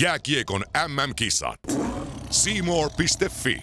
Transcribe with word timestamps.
Jääkiekon 0.00 0.64
MM-kisat. 0.88 1.60
Seymour.fi. 2.30 3.62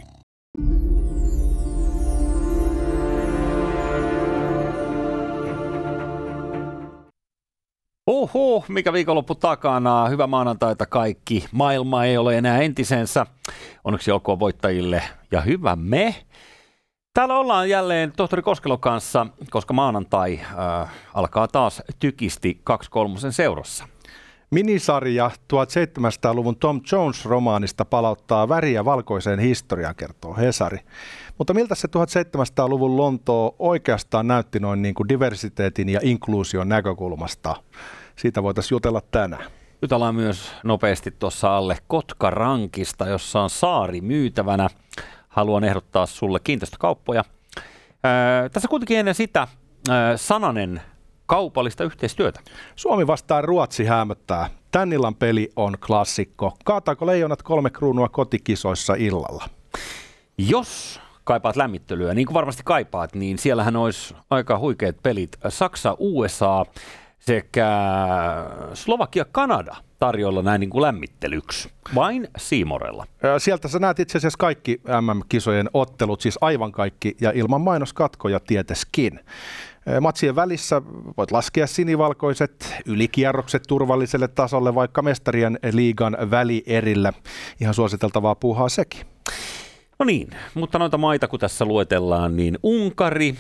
Oho, 8.08 8.66
mikä 8.68 8.94
viikonloppu 8.94 9.36
takana. 9.36 10.08
Hyvä 10.08 10.28
maanantaita 10.28 10.86
kaikki. 10.86 11.46
Maailma 11.52 12.06
ei 12.06 12.18
ole 12.18 12.38
enää 12.38 12.62
entisensä. 12.62 13.26
Onneksi 13.84 14.12
olkoon 14.12 14.40
voittajille 14.40 15.04
ja 15.32 15.42
hyvä 15.42 15.76
me. 15.76 16.16
Täällä 17.14 17.38
ollaan 17.38 17.70
jälleen 17.70 18.12
tohtori 18.12 18.42
Koskelo 18.42 18.78
kanssa, 18.78 19.28
koska 19.50 19.74
maanantai 19.74 20.40
äh, 20.42 20.92
alkaa 21.14 21.48
taas 21.48 21.82
tykisti 22.00 22.62
2.3. 22.70 23.32
seurassa. 23.32 23.88
Minisarja 24.56 25.32
1700-luvun 25.54 26.56
Tom 26.56 26.82
Jones-romaanista 26.92 27.86
palauttaa 27.86 28.50
väriä 28.50 28.86
valkoiseen 28.86 29.40
historiaan, 29.40 29.96
kertoo 29.96 30.36
Hesari. 30.36 30.78
Mutta 31.38 31.54
miltä 31.54 31.76
se 31.76 31.88
1700-luvun 31.88 32.98
Lontoo 32.98 33.56
oikeastaan 33.60 34.28
näytti 34.28 34.60
noin 34.60 34.82
niin 34.82 34.96
kuin 34.96 35.10
diversiteetin 35.10 35.90
ja 35.90 36.00
inkluusion 36.04 36.70
näkökulmasta? 36.70 37.56
Siitä 38.16 38.44
voitaisiin 38.44 38.76
jutella 38.76 39.02
tänään. 39.12 39.46
Jutellaan 39.82 40.16
myös 40.16 40.52
nopeasti 40.64 41.12
tuossa 41.12 41.58
alle 41.58 41.78
Kotkarankista, 41.88 43.08
jossa 43.08 43.42
on 43.42 43.50
saari 43.50 44.02
myytävänä. 44.02 44.70
Haluan 45.28 45.64
ehdottaa 45.64 46.06
sulle 46.06 46.40
kiinteistökauppoja. 46.44 47.24
Ää, 48.04 48.50
tässä 48.50 48.68
kuitenkin 48.68 49.00
ennen 49.00 49.16
sitä 49.16 49.48
ää, 49.90 50.18
sananen 50.18 50.82
kaupallista 51.32 51.84
yhteistyötä. 51.84 52.40
Suomi 52.76 53.08
vastaan 53.08 53.44
Ruotsi 53.44 53.86
hämöttää. 53.86 54.50
Tän 54.72 54.94
illan 54.94 55.16
peli 55.16 55.52
on 55.56 55.76
klassikko. 55.88 56.58
Kaataako 56.66 57.06
leijonat 57.06 57.44
kolme 57.44 57.70
kruunua 57.70 58.10
kotikisoissa 58.10 58.94
illalla? 58.94 59.50
Jos 60.38 61.00
kaipaat 61.24 61.56
lämmittelyä, 61.56 62.14
niin 62.14 62.28
kuin 62.28 62.34
varmasti 62.34 62.62
kaipaat, 62.66 63.16
niin 63.16 63.38
siellähän 63.38 63.76
olisi 63.76 64.16
aika 64.30 64.60
huikeat 64.60 64.96
pelit. 65.04 65.38
Saksa, 65.50 65.96
USA 66.00 66.66
sekä 67.20 67.68
Slovakia, 68.74 69.26
Kanada 69.26 69.76
tarjolla 70.00 70.42
näin 70.42 70.60
niin 70.60 70.70
kuin 70.70 70.82
lämmittelyksi. 70.82 71.70
Vain 71.96 72.28
Siimorella. 72.38 73.06
Sieltä 73.38 73.68
sä 73.68 73.80
näet 73.80 74.00
itse 74.00 74.18
asiassa 74.18 74.38
kaikki 74.38 74.82
MM-kisojen 75.02 75.70
ottelut, 75.74 76.22
siis 76.22 76.38
aivan 76.42 76.72
kaikki, 76.72 77.18
ja 77.22 77.32
ilman 77.36 77.62
mainoskatkoja 77.62 78.40
tieteskin. 78.40 79.20
Matsien 80.02 80.36
välissä 80.36 80.82
voit 81.18 81.32
laskea 81.32 81.68
sinivalkoiset 81.68 82.76
ylikierrokset 82.86 83.64
turvalliselle 83.68 84.28
tasolle 84.28 84.76
vaikka 84.76 85.02
mestarien 85.02 85.60
liigan 85.72 86.18
välierillä. 86.32 87.14
Ihan 87.62 87.74
suositeltavaa 87.74 88.36
puuhaa 88.36 88.70
sekin. 88.70 89.02
No 90.00 90.06
niin, 90.06 90.30
mutta 90.54 90.80
noita 90.80 90.98
maita 90.98 91.28
kun 91.28 91.40
tässä 91.40 91.66
luetellaan, 91.66 92.36
niin 92.38 92.58
Unkari, 92.64 93.36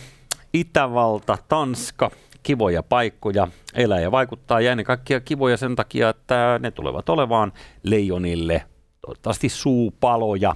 Itävalta, 0.53 1.37
Tanska, 1.47 2.11
kivoja 2.43 2.83
paikkoja 2.83 3.47
elää 3.73 3.99
ja 3.99 4.11
vaikuttaa 4.11 4.61
ja 4.61 4.71
ennen 4.71 4.85
kaikkea 4.85 5.19
kivoja 5.19 5.57
sen 5.57 5.75
takia, 5.75 6.09
että 6.09 6.59
ne 6.63 6.71
tulevat 6.71 7.09
olevaan 7.09 7.53
leijonille 7.83 8.63
toivottavasti 9.01 9.49
suupaloja 9.49 10.55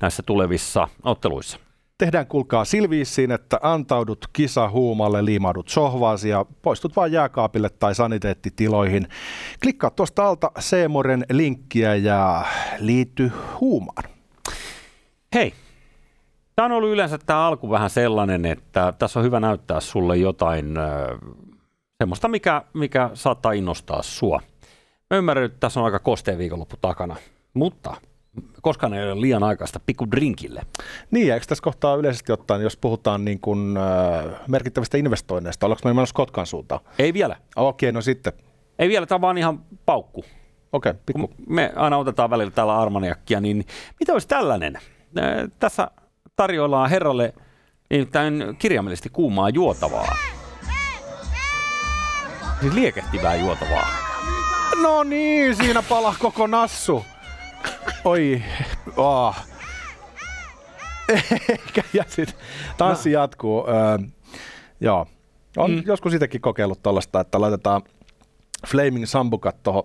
näissä 0.00 0.22
tulevissa 0.22 0.88
otteluissa. 1.02 1.58
Tehdään 2.00 2.26
kuulkaa 2.26 2.64
silviissiin, 2.64 3.32
että 3.32 3.58
antaudut 3.62 4.26
kisahuumalle, 4.32 5.24
liimaudut 5.24 5.68
sohvaasi 5.68 6.28
ja 6.28 6.46
poistut 6.62 6.96
vain 6.96 7.12
jääkaapille 7.12 7.68
tai 7.68 7.94
saniteettitiloihin. 7.94 9.08
Klikkaa 9.62 9.90
tuosta 9.90 10.28
alta 10.28 10.50
Seemoren 10.58 11.26
linkkiä 11.30 11.94
ja 11.94 12.44
liity 12.78 13.32
huumaan. 13.60 14.10
Hei, 15.34 15.54
tämä 16.56 16.66
on 16.66 16.72
ollut 16.72 16.90
yleensä 16.90 17.18
tämä 17.18 17.46
alku 17.46 17.70
vähän 17.70 17.90
sellainen, 17.90 18.46
että 18.46 18.92
tässä 18.98 19.20
on 19.20 19.24
hyvä 19.24 19.40
näyttää 19.40 19.80
sulle 19.80 20.16
jotain 20.16 20.74
semmoista, 21.98 22.28
mikä, 22.28 22.62
mikä 22.74 23.10
saattaa 23.14 23.52
innostaa 23.52 24.02
sua. 24.02 24.40
Mä 25.10 25.16
ymmärrän, 25.16 25.44
että 25.46 25.60
tässä 25.60 25.80
on 25.80 25.86
aika 25.86 25.98
kosteen 25.98 26.38
viikonloppu 26.38 26.76
takana, 26.80 27.16
mutta 27.54 27.94
koskaan 28.62 28.94
ei 28.94 29.12
ole 29.12 29.20
liian 29.20 29.42
aikaista 29.42 29.80
pikku 29.86 30.10
drinkille. 30.10 30.62
Niin, 31.10 31.32
eikö 31.32 31.46
tässä 31.46 31.62
kohtaa 31.62 31.94
yleisesti 31.94 32.32
ottaen, 32.32 32.62
jos 32.62 32.76
puhutaan 32.76 33.24
niin 33.24 33.40
kuin, 33.40 33.76
äh, 33.76 34.40
merkittävistä 34.48 34.98
investoinneista, 34.98 35.66
ollaanko 35.66 35.88
me 35.88 35.94
menossa 35.94 36.14
Kotkan 36.14 36.46
suuntaan? 36.46 36.80
Ei 36.98 37.14
vielä. 37.14 37.36
Okei, 37.56 37.88
okay, 37.88 37.94
no 37.94 38.00
sitten. 38.00 38.32
Ei 38.78 38.88
vielä, 38.88 39.06
tämä 39.06 39.16
on 39.16 39.20
vaan 39.20 39.38
ihan 39.38 39.60
paukku. 39.86 40.24
Okei, 40.72 40.90
okay, 40.90 41.02
pikku. 41.06 41.28
Kun 41.28 41.36
me 41.48 41.72
aina 41.76 41.96
otetaan 41.96 42.30
välillä 42.30 42.50
täällä 42.50 42.78
armaniakkia, 42.78 43.40
niin 43.40 43.66
mitä 44.00 44.12
olisi 44.12 44.28
tällainen? 44.28 44.76
Äh, 44.76 44.82
tässä 45.58 45.90
tarjoillaan 46.36 46.90
herralle 46.90 47.34
nimittäin 47.90 48.56
kirjaimellisesti 48.58 49.08
kuumaa 49.08 49.48
juotavaa. 49.48 50.16
Siis 52.60 52.74
liekehtivää 52.74 53.34
juotavaa. 53.34 53.88
No 54.82 55.02
niin, 55.02 55.56
siinä 55.56 55.82
palaa 55.82 56.14
koko 56.18 56.46
nassu. 56.46 57.04
Oi, 58.04 58.42
oh. 58.96 59.36
Eikä, 61.48 61.82
ja 61.92 62.04
sit 62.08 62.36
tanssi 62.76 63.12
no. 63.12 63.20
jatkuu. 63.20 63.68
Öö, 63.68 63.98
joo, 64.80 65.06
on 65.56 65.70
mm. 65.70 65.82
joskus 65.86 66.14
itsekin 66.14 66.40
kokeillut 66.40 66.82
tuollaista, 66.82 67.20
että 67.20 67.40
laitetaan 67.40 67.82
Flaming 68.66 69.06
Sambukat 69.06 69.62
tuohon 69.62 69.82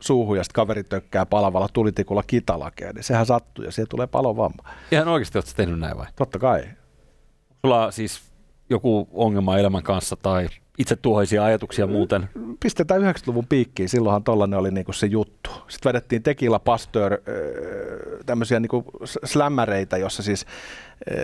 suuhun 0.00 0.36
ja 0.36 0.44
sitten 0.44 0.54
kaveri 0.54 0.84
tökkää 0.84 1.26
palavalla 1.26 1.68
tulitikulla 1.72 2.22
kitalakea, 2.22 2.92
niin 2.92 3.04
sehän 3.04 3.26
sattuu 3.26 3.64
ja 3.64 3.72
siihen 3.72 3.88
tulee 3.88 4.06
palovamma. 4.06 4.62
Ihan 4.92 5.08
oikeasti 5.08 5.38
oletko 5.38 5.52
tehnyt 5.56 5.78
näin 5.78 5.96
vai? 5.98 6.06
Totta 6.16 6.38
kai. 6.38 6.64
Sulla 7.64 7.90
siis 7.90 8.22
joku 8.70 9.08
ongelma 9.12 9.58
elämän 9.58 9.82
kanssa 9.82 10.16
tai 10.16 10.48
itse 10.78 10.96
tuhoisia 10.96 11.44
ajatuksia 11.44 11.86
muuten? 11.86 12.28
Pistetään 12.60 13.02
90-luvun 13.02 13.46
piikkiin, 13.46 13.88
silloinhan 13.88 14.24
tollainen 14.24 14.58
oli 14.58 14.70
niinku 14.70 14.92
se 14.92 15.06
juttu. 15.06 15.50
Sitten 15.68 15.90
vedettiin 15.90 16.22
Tequila 16.22 16.58
Pasteur 16.58 17.18
tämmöisiä 18.26 18.60
niinku 18.60 18.84
slämmäreitä, 19.24 19.96
jossa 19.96 20.22
siis 20.22 20.46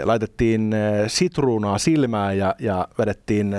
laitettiin 0.04 0.74
sitruunaa 1.06 1.78
silmään 1.78 2.38
ja, 2.38 2.54
ja 2.58 2.88
vedettiin 2.98 3.56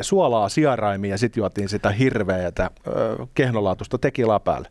suolaa 0.00 0.48
sieraimiin 0.48 1.10
ja 1.10 1.18
sitten 1.18 1.40
juotiin 1.40 1.68
sitä 1.68 1.90
hirveätä 1.90 2.70
kehnolaatuista 3.34 3.98
tekilaa 3.98 4.40
päälle. 4.40 4.68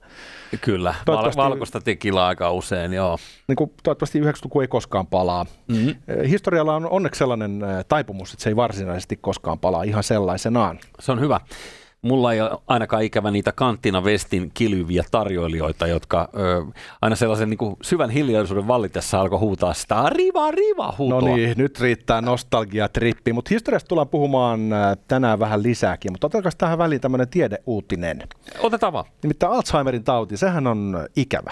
Kyllä, 0.62 0.96
Val- 1.08 1.32
valkoista 1.36 1.82
tekilaa 1.82 2.28
aika 2.28 2.52
usein, 2.52 2.94
joo. 2.94 3.18
Niin 3.48 3.56
kuin, 3.56 3.74
toivottavasti 3.84 4.22
90-luku 4.22 4.62
ei 4.62 4.68
koskaan 4.68 5.08
palaa. 5.08 5.46
Mm-hmm. 5.68 5.96
Historialla 6.30 6.76
on 6.76 6.90
onneksi 6.90 7.20
sellainen 7.20 7.62
taipumus, 7.88 8.34
että 8.34 8.44
se 8.44 8.50
ei 8.50 8.56
varsinaisesti 8.56 9.16
koskaan 9.22 9.60
palaa 9.60 9.84
ihan 9.84 10.04
sellaisenaan. 10.04 10.80
Se 11.00 11.12
on 11.12 11.20
hyvä 11.20 11.40
mulla 12.04 12.34
ei 12.34 12.42
ole 12.42 12.52
ainakaan 12.68 13.04
ikävä 13.04 13.32
niitä 13.32 13.52
kanttina 13.52 14.04
vestin 14.04 14.52
kilyviä 14.54 15.04
tarjoilijoita, 15.12 15.88
jotka 15.88 16.30
ö, 16.38 16.66
aina 17.02 17.16
sellaisen 17.16 17.50
niin 17.50 17.58
kuin 17.58 17.76
syvän 17.82 18.10
hiljaisuuden 18.10 18.68
vallitessa 18.68 19.20
alkoi 19.20 19.40
huutaa 19.40 19.74
sitä 19.74 20.10
riva, 20.10 20.52
riva 20.52 20.94
huutoa. 20.98 21.22
No 21.22 21.36
niin, 21.36 21.54
nyt 21.58 21.80
riittää 21.80 22.22
nostalgia-trippi, 22.22 23.34
mutta 23.34 23.50
historiasta 23.50 23.88
tullaan 23.88 24.10
puhumaan 24.10 24.60
tänään 25.08 25.40
vähän 25.40 25.64
lisääkin, 25.64 26.12
mutta 26.12 26.28
otetaan 26.28 26.54
tähän 26.58 26.78
väliin 26.78 27.02
tämmöinen 27.02 27.30
tiedeuutinen. 27.30 28.24
Otetaan 28.60 28.94
vaan. 28.94 29.06
Nimittäin 29.24 29.52
Alzheimerin 29.52 30.04
tauti, 30.04 30.38
sehän 30.38 30.68
on 30.68 31.08
ikävä. 31.16 31.52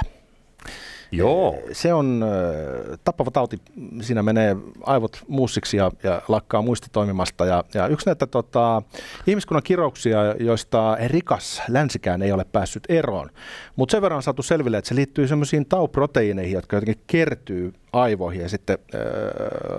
Joo. 1.11 1.59
Se 1.71 1.93
on 1.93 2.23
äh, 2.23 2.99
tappava 3.03 3.31
tauti. 3.31 3.57
Siinä 4.01 4.23
menee 4.23 4.55
aivot 4.83 5.23
muussiksi 5.27 5.77
ja, 5.77 5.91
ja 6.03 6.21
lakkaa 6.27 6.61
muisti 6.61 6.87
toimimasta. 6.91 7.45
Ja, 7.45 7.63
ja 7.73 7.87
yksi 7.87 8.05
näitä 8.05 8.27
tota, 8.27 8.81
ihmiskunnan 9.27 9.63
kirouksia, 9.63 10.19
joista 10.39 10.97
rikas 11.07 11.61
länsikään 11.67 12.21
ei 12.21 12.31
ole 12.31 12.45
päässyt 12.51 12.83
eroon. 12.89 13.29
Mutta 13.75 13.91
sen 13.91 14.01
verran 14.01 14.17
on 14.17 14.23
saatu 14.23 14.43
selville, 14.43 14.77
että 14.77 14.89
se 14.89 14.95
liittyy 14.95 15.27
semmoisiin 15.27 15.65
tauproteiineihin, 15.65 16.53
jotka 16.53 16.75
jotenkin 16.75 17.03
kertyy 17.07 17.73
aivoihin 17.93 18.41
ja 18.41 18.49
sitten 18.49 18.77
äh, 18.95 18.99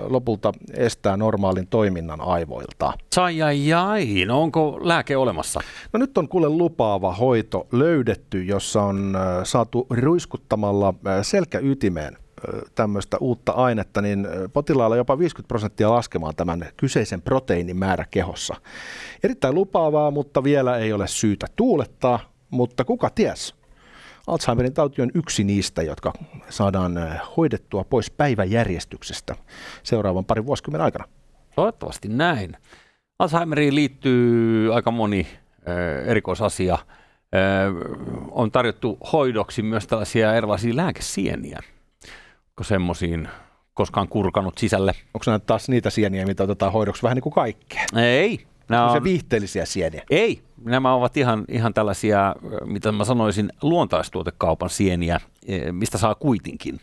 lopulta 0.06 0.52
estää 0.76 1.16
normaalin 1.16 1.66
toiminnan 1.66 2.20
aivoilta. 2.20 2.92
Sai 3.14 3.42
ai 3.42 3.72
ai, 3.72 4.24
no 4.26 4.42
onko 4.42 4.78
lääke 4.82 5.16
olemassa? 5.16 5.60
No 5.92 5.98
nyt 5.98 6.18
on 6.18 6.28
kuule 6.28 6.48
lupaava 6.48 7.12
hoito 7.12 7.66
löydetty, 7.72 8.42
jossa 8.44 8.82
on 8.82 9.16
saatu 9.44 9.86
ruiskuttamalla 9.90 10.94
selkäytimeen 11.22 12.16
tämmöistä 12.74 13.16
uutta 13.20 13.52
ainetta, 13.52 14.02
niin 14.02 14.28
potilaalla 14.52 14.96
jopa 14.96 15.18
50 15.18 15.48
prosenttia 15.48 15.90
laskemaan 15.90 16.36
tämän 16.36 16.66
kyseisen 16.76 17.22
proteiinin 17.22 17.76
määrä 17.76 18.04
kehossa. 18.10 18.54
Erittäin 19.24 19.54
lupaavaa, 19.54 20.10
mutta 20.10 20.44
vielä 20.44 20.76
ei 20.76 20.92
ole 20.92 21.08
syytä 21.08 21.46
tuulettaa, 21.56 22.20
mutta 22.50 22.84
kuka 22.84 23.10
ties? 23.10 23.61
Alzheimerin 24.26 24.74
tauti 24.74 25.02
on 25.02 25.10
yksi 25.14 25.44
niistä, 25.44 25.82
jotka 25.82 26.12
saadaan 26.48 27.20
hoidettua 27.36 27.84
pois 27.84 28.10
päiväjärjestyksestä 28.10 29.36
seuraavan 29.82 30.24
parin 30.24 30.46
vuosikymmenen 30.46 30.84
aikana. 30.84 31.04
Toivottavasti 31.56 32.08
näin. 32.08 32.56
Alzheimeriin 33.18 33.74
liittyy 33.74 34.74
aika 34.74 34.90
moni 34.90 35.26
erikoisasia 36.06 36.78
on 38.30 38.50
tarjottu 38.50 38.98
hoidoksi 39.12 39.62
myös 39.62 39.86
tällaisia 39.86 40.34
erilaisia 40.34 40.76
lääkesieniä, 40.76 41.58
onko 42.48 42.64
semmoisiin 42.64 43.28
koskaan 43.74 44.08
kurkanut 44.08 44.58
sisälle. 44.58 44.92
Onko 45.14 45.24
nämä 45.26 45.38
taas 45.38 45.68
niitä 45.68 45.90
sieniä, 45.90 46.26
mitä 46.26 46.42
otetaan 46.42 46.72
hoidoksi 46.72 47.02
vähän 47.02 47.16
niin 47.16 47.22
kuin 47.22 47.32
kaikkea? 47.32 47.84
Ei. 47.96 48.46
Nämä 48.68 48.86
on 48.86 48.92
se 48.92 49.04
viihteellisiä 49.04 49.64
sieniä? 49.64 50.02
Ei. 50.10 50.42
Nämä 50.64 50.94
ovat 50.94 51.16
ihan, 51.16 51.44
ihan 51.48 51.74
tällaisia, 51.74 52.34
mitä 52.64 52.92
mä 52.92 53.04
sanoisin, 53.04 53.52
luontaistuotekaupan 53.62 54.70
sieniä, 54.70 55.20
e, 55.46 55.72
mistä 55.72 55.98
saa 55.98 56.14
kuitinkin. 56.14 56.80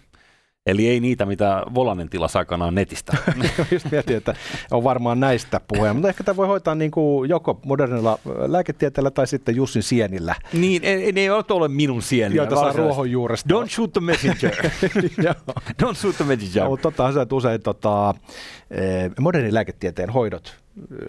Eli 0.65 0.87
ei 0.87 0.99
niitä, 0.99 1.25
mitä 1.25 1.63
Volanen 1.73 2.09
tilasi 2.09 2.37
aikanaan 2.37 2.75
netistä. 2.75 3.17
Just 3.71 3.91
mietin, 3.91 4.17
että 4.17 4.35
on 4.71 4.83
varmaan 4.83 5.19
näistä 5.19 5.61
puheen, 5.67 5.95
mutta 5.95 6.09
ehkä 6.09 6.23
tämä 6.23 6.37
voi 6.37 6.47
hoitaa 6.47 6.75
niin 6.75 6.91
kuin 6.91 7.29
joko 7.29 7.59
modernilla 7.65 8.19
lääketieteellä 8.47 9.11
tai 9.11 9.27
sitten 9.27 9.55
Jussin 9.55 9.83
sienillä. 9.83 10.35
Niin, 10.53 10.83
ei, 10.83 11.11
ne 11.11 11.21
ei 11.21 11.29
ole 11.29 11.67
minun 11.67 12.01
sieniä. 12.01 12.35
Joita 12.35 12.55
saa 12.55 12.71
ruohonjuuresta. 12.71 13.53
Don't 13.53 13.69
shoot 13.69 13.93
the 13.93 14.01
messenger. 14.01 14.55
Don't 15.83 15.95
shoot 15.95 16.15
the 16.15 16.25
messenger. 16.25 16.69
No, 16.69 16.77
tottahan 16.77 17.13
se, 17.13 17.21
että 17.21 17.35
usein 17.35 17.61
tota, 17.61 18.15
eh, 18.71 19.11
modernin 19.19 19.53
lääketieteen 19.53 20.09
hoidot 20.09 20.58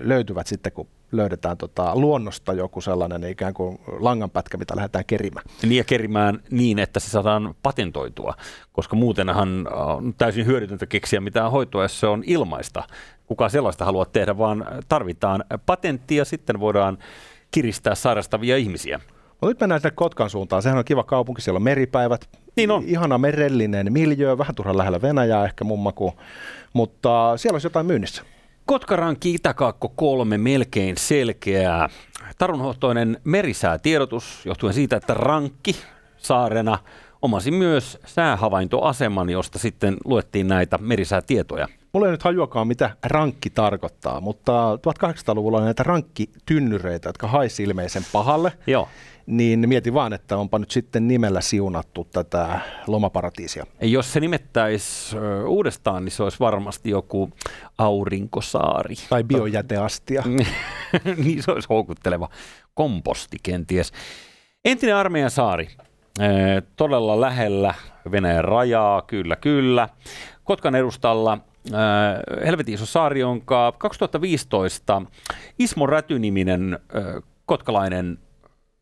löytyvät 0.00 0.46
sitten, 0.46 0.72
kun 0.72 0.88
löydetään 1.12 1.56
tota 1.56 1.96
luonnosta 1.96 2.52
joku 2.52 2.80
sellainen 2.80 3.24
ikään 3.24 3.54
kuin 3.54 3.78
langanpätkä, 3.98 4.58
mitä 4.58 4.76
lähdetään 4.76 5.04
kerimään. 5.04 5.46
Niin 5.62 5.76
ja 5.76 5.84
kerimään 5.84 6.42
niin, 6.50 6.78
että 6.78 7.00
se 7.00 7.10
saadaan 7.10 7.54
patentoitua, 7.62 8.34
koska 8.72 8.96
muutenhan 8.96 9.68
on 9.72 10.14
täysin 10.18 10.46
hyödytöntä 10.46 10.86
keksiä 10.86 11.20
mitään 11.20 11.50
hoitoa, 11.50 11.82
jos 11.82 12.00
se 12.00 12.06
on 12.06 12.22
ilmaista. 12.26 12.82
Kuka 13.26 13.48
sellaista 13.48 13.84
haluaa 13.84 14.04
tehdä, 14.04 14.38
vaan 14.38 14.66
tarvitaan 14.88 15.44
patentti 15.66 16.16
ja 16.16 16.24
sitten 16.24 16.60
voidaan 16.60 16.98
kiristää 17.50 17.94
sairastavia 17.94 18.56
ihmisiä. 18.56 19.00
No 19.42 19.48
nyt 19.48 19.60
mennään 19.60 19.80
sinne 19.80 19.90
Kotkan 19.94 20.30
suuntaan. 20.30 20.62
Sehän 20.62 20.78
on 20.78 20.84
kiva 20.84 21.04
kaupunki, 21.04 21.42
siellä 21.42 21.56
on 21.56 21.62
meripäivät. 21.62 22.28
Niin 22.56 22.70
on. 22.70 22.84
Ihana 22.86 23.18
merellinen 23.18 23.92
miljö, 23.92 24.38
vähän 24.38 24.54
turhan 24.54 24.78
lähellä 24.78 25.02
Venäjää 25.02 25.44
ehkä 25.44 25.64
mummaku, 25.64 26.14
mutta 26.72 27.32
siellä 27.36 27.54
olisi 27.54 27.66
jotain 27.66 27.86
myynnissä. 27.86 28.22
Kotkarankki 28.70 29.34
Itäkaakko 29.34 29.88
3 29.88 30.38
melkein 30.38 30.96
selkeää. 30.96 31.88
Tarunhohtoinen 32.38 33.20
merisäätiedotus 33.25 34.46
johtuen 34.46 34.75
siitä, 34.75 34.96
että 34.96 35.14
Rankki 35.14 35.76
saarena 36.17 36.78
omasi 37.22 37.50
myös 37.50 37.99
säähavaintoaseman, 38.06 39.31
josta 39.31 39.58
sitten 39.58 39.96
luettiin 40.05 40.49
näitä 40.49 40.78
merisäätietoja. 40.78 41.69
Mulla 41.93 42.06
ei 42.06 42.12
nyt 42.12 42.22
hajuakaan, 42.22 42.69
mitä 42.69 42.90
rankki 43.05 43.50
tarkoittaa, 43.50 44.20
mutta 44.20 44.76
1800-luvulla 44.76 45.61
näitä 45.61 45.82
rankkitynnyreitä, 45.82 47.08
jotka 47.08 47.26
haisi 47.26 47.62
ilmeisen 47.62 48.02
pahalle. 48.12 48.52
Joo 48.67 48.88
niin 49.26 49.69
mietin 49.69 49.94
vaan, 49.94 50.12
että 50.12 50.37
onpa 50.37 50.58
nyt 50.58 50.70
sitten 50.70 51.08
nimellä 51.08 51.40
siunattu 51.40 52.08
tätä 52.12 52.61
lomaparatiisia. 52.87 53.67
Jos 53.81 54.12
se 54.12 54.20
nimettäisi 54.20 55.17
uudestaan, 55.46 56.05
niin 56.05 56.12
se 56.12 56.22
olisi 56.22 56.40
varmasti 56.40 56.90
joku 56.90 57.31
aurinkosaari. 57.78 58.94
Tai 59.08 59.25
biojäteastia. 59.25 60.22
niin 61.25 61.43
se 61.43 61.50
olisi 61.50 61.69
houkutteleva 61.69 62.28
komposti 62.75 63.37
kenties. 63.43 63.93
Entinen 64.64 64.96
armeijan 64.96 65.31
saari, 65.31 65.69
todella 66.76 67.20
lähellä 67.20 67.75
Venäjän 68.11 68.44
rajaa, 68.44 69.02
kyllä 69.02 69.37
kyllä. 69.37 69.88
Kotkan 70.44 70.75
edustalla 70.75 71.38
helvetin 72.44 72.75
iso 72.75 72.87
saari, 72.87 73.20
jonka 73.20 73.72
2015 73.78 75.02
Ismo 75.58 75.87
Räty-niminen 75.87 76.78
kotkalainen 77.46 78.19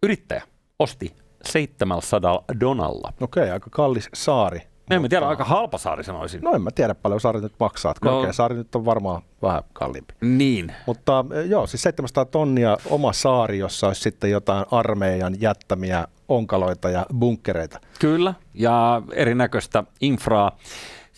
yrittäjä 0.03 0.43
osti 0.79 1.17
700 1.45 2.45
donalla. 2.61 3.13
Okei, 3.21 3.43
okay, 3.43 3.53
aika 3.53 3.71
kallis 3.71 4.09
saari. 4.15 4.61
No 4.91 4.97
en 4.97 5.03
mä 5.03 5.09
tiedä, 5.09 5.27
aika 5.27 5.45
halpa 5.45 5.79
saari 5.79 6.05
sanoisin. 6.05 6.41
No 6.43 6.53
en 6.53 6.63
mä 6.63 6.71
tiedä 6.71 6.95
paljon 6.95 7.21
saari 7.21 7.41
nyt 7.41 7.53
maksaa. 7.61 7.95
Korkea 8.01 8.27
no, 8.27 8.33
saari 8.33 8.55
nyt 8.55 8.75
on 8.75 8.85
varmaan 8.85 9.23
vähän 9.43 9.63
kalliimpi. 9.73 10.15
Niin. 10.21 10.75
Mutta 10.87 11.25
eh, 11.35 11.47
joo, 11.47 11.67
siis 11.67 11.83
700 11.83 12.25
tonnia 12.25 12.77
oma 12.87 13.13
saari, 13.13 13.59
jossa 13.59 13.87
olisi 13.87 14.01
sitten 14.01 14.31
jotain 14.31 14.65
armeijan 14.71 15.41
jättämiä 15.41 16.07
onkaloita 16.29 16.91
ja 16.91 17.07
bunkkereita. 17.19 17.81
Kyllä, 18.01 18.35
ja 18.55 19.03
erinäköistä 19.13 19.85
infraa. 20.01 20.59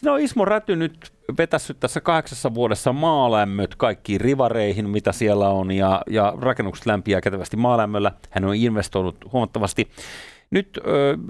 Siinä 0.00 0.12
on 0.12 0.20
Ismo 0.20 0.44
Räty 0.44 0.76
nyt 0.76 1.12
vetässyt 1.38 1.80
tässä 1.80 2.00
kahdeksassa 2.00 2.54
vuodessa 2.54 2.92
maalämmöt 2.92 3.74
kaikkiin 3.74 4.20
rivareihin, 4.20 4.90
mitä 4.90 5.12
siellä 5.12 5.48
on, 5.48 5.70
ja, 5.70 6.02
ja 6.10 6.34
rakennukset 6.40 6.86
lämpiää 6.86 7.20
kätevästi 7.20 7.56
maalämmöllä. 7.56 8.12
Hän 8.30 8.44
on 8.44 8.54
investoinut 8.54 9.16
huomattavasti. 9.32 9.90
Nyt 10.50 10.80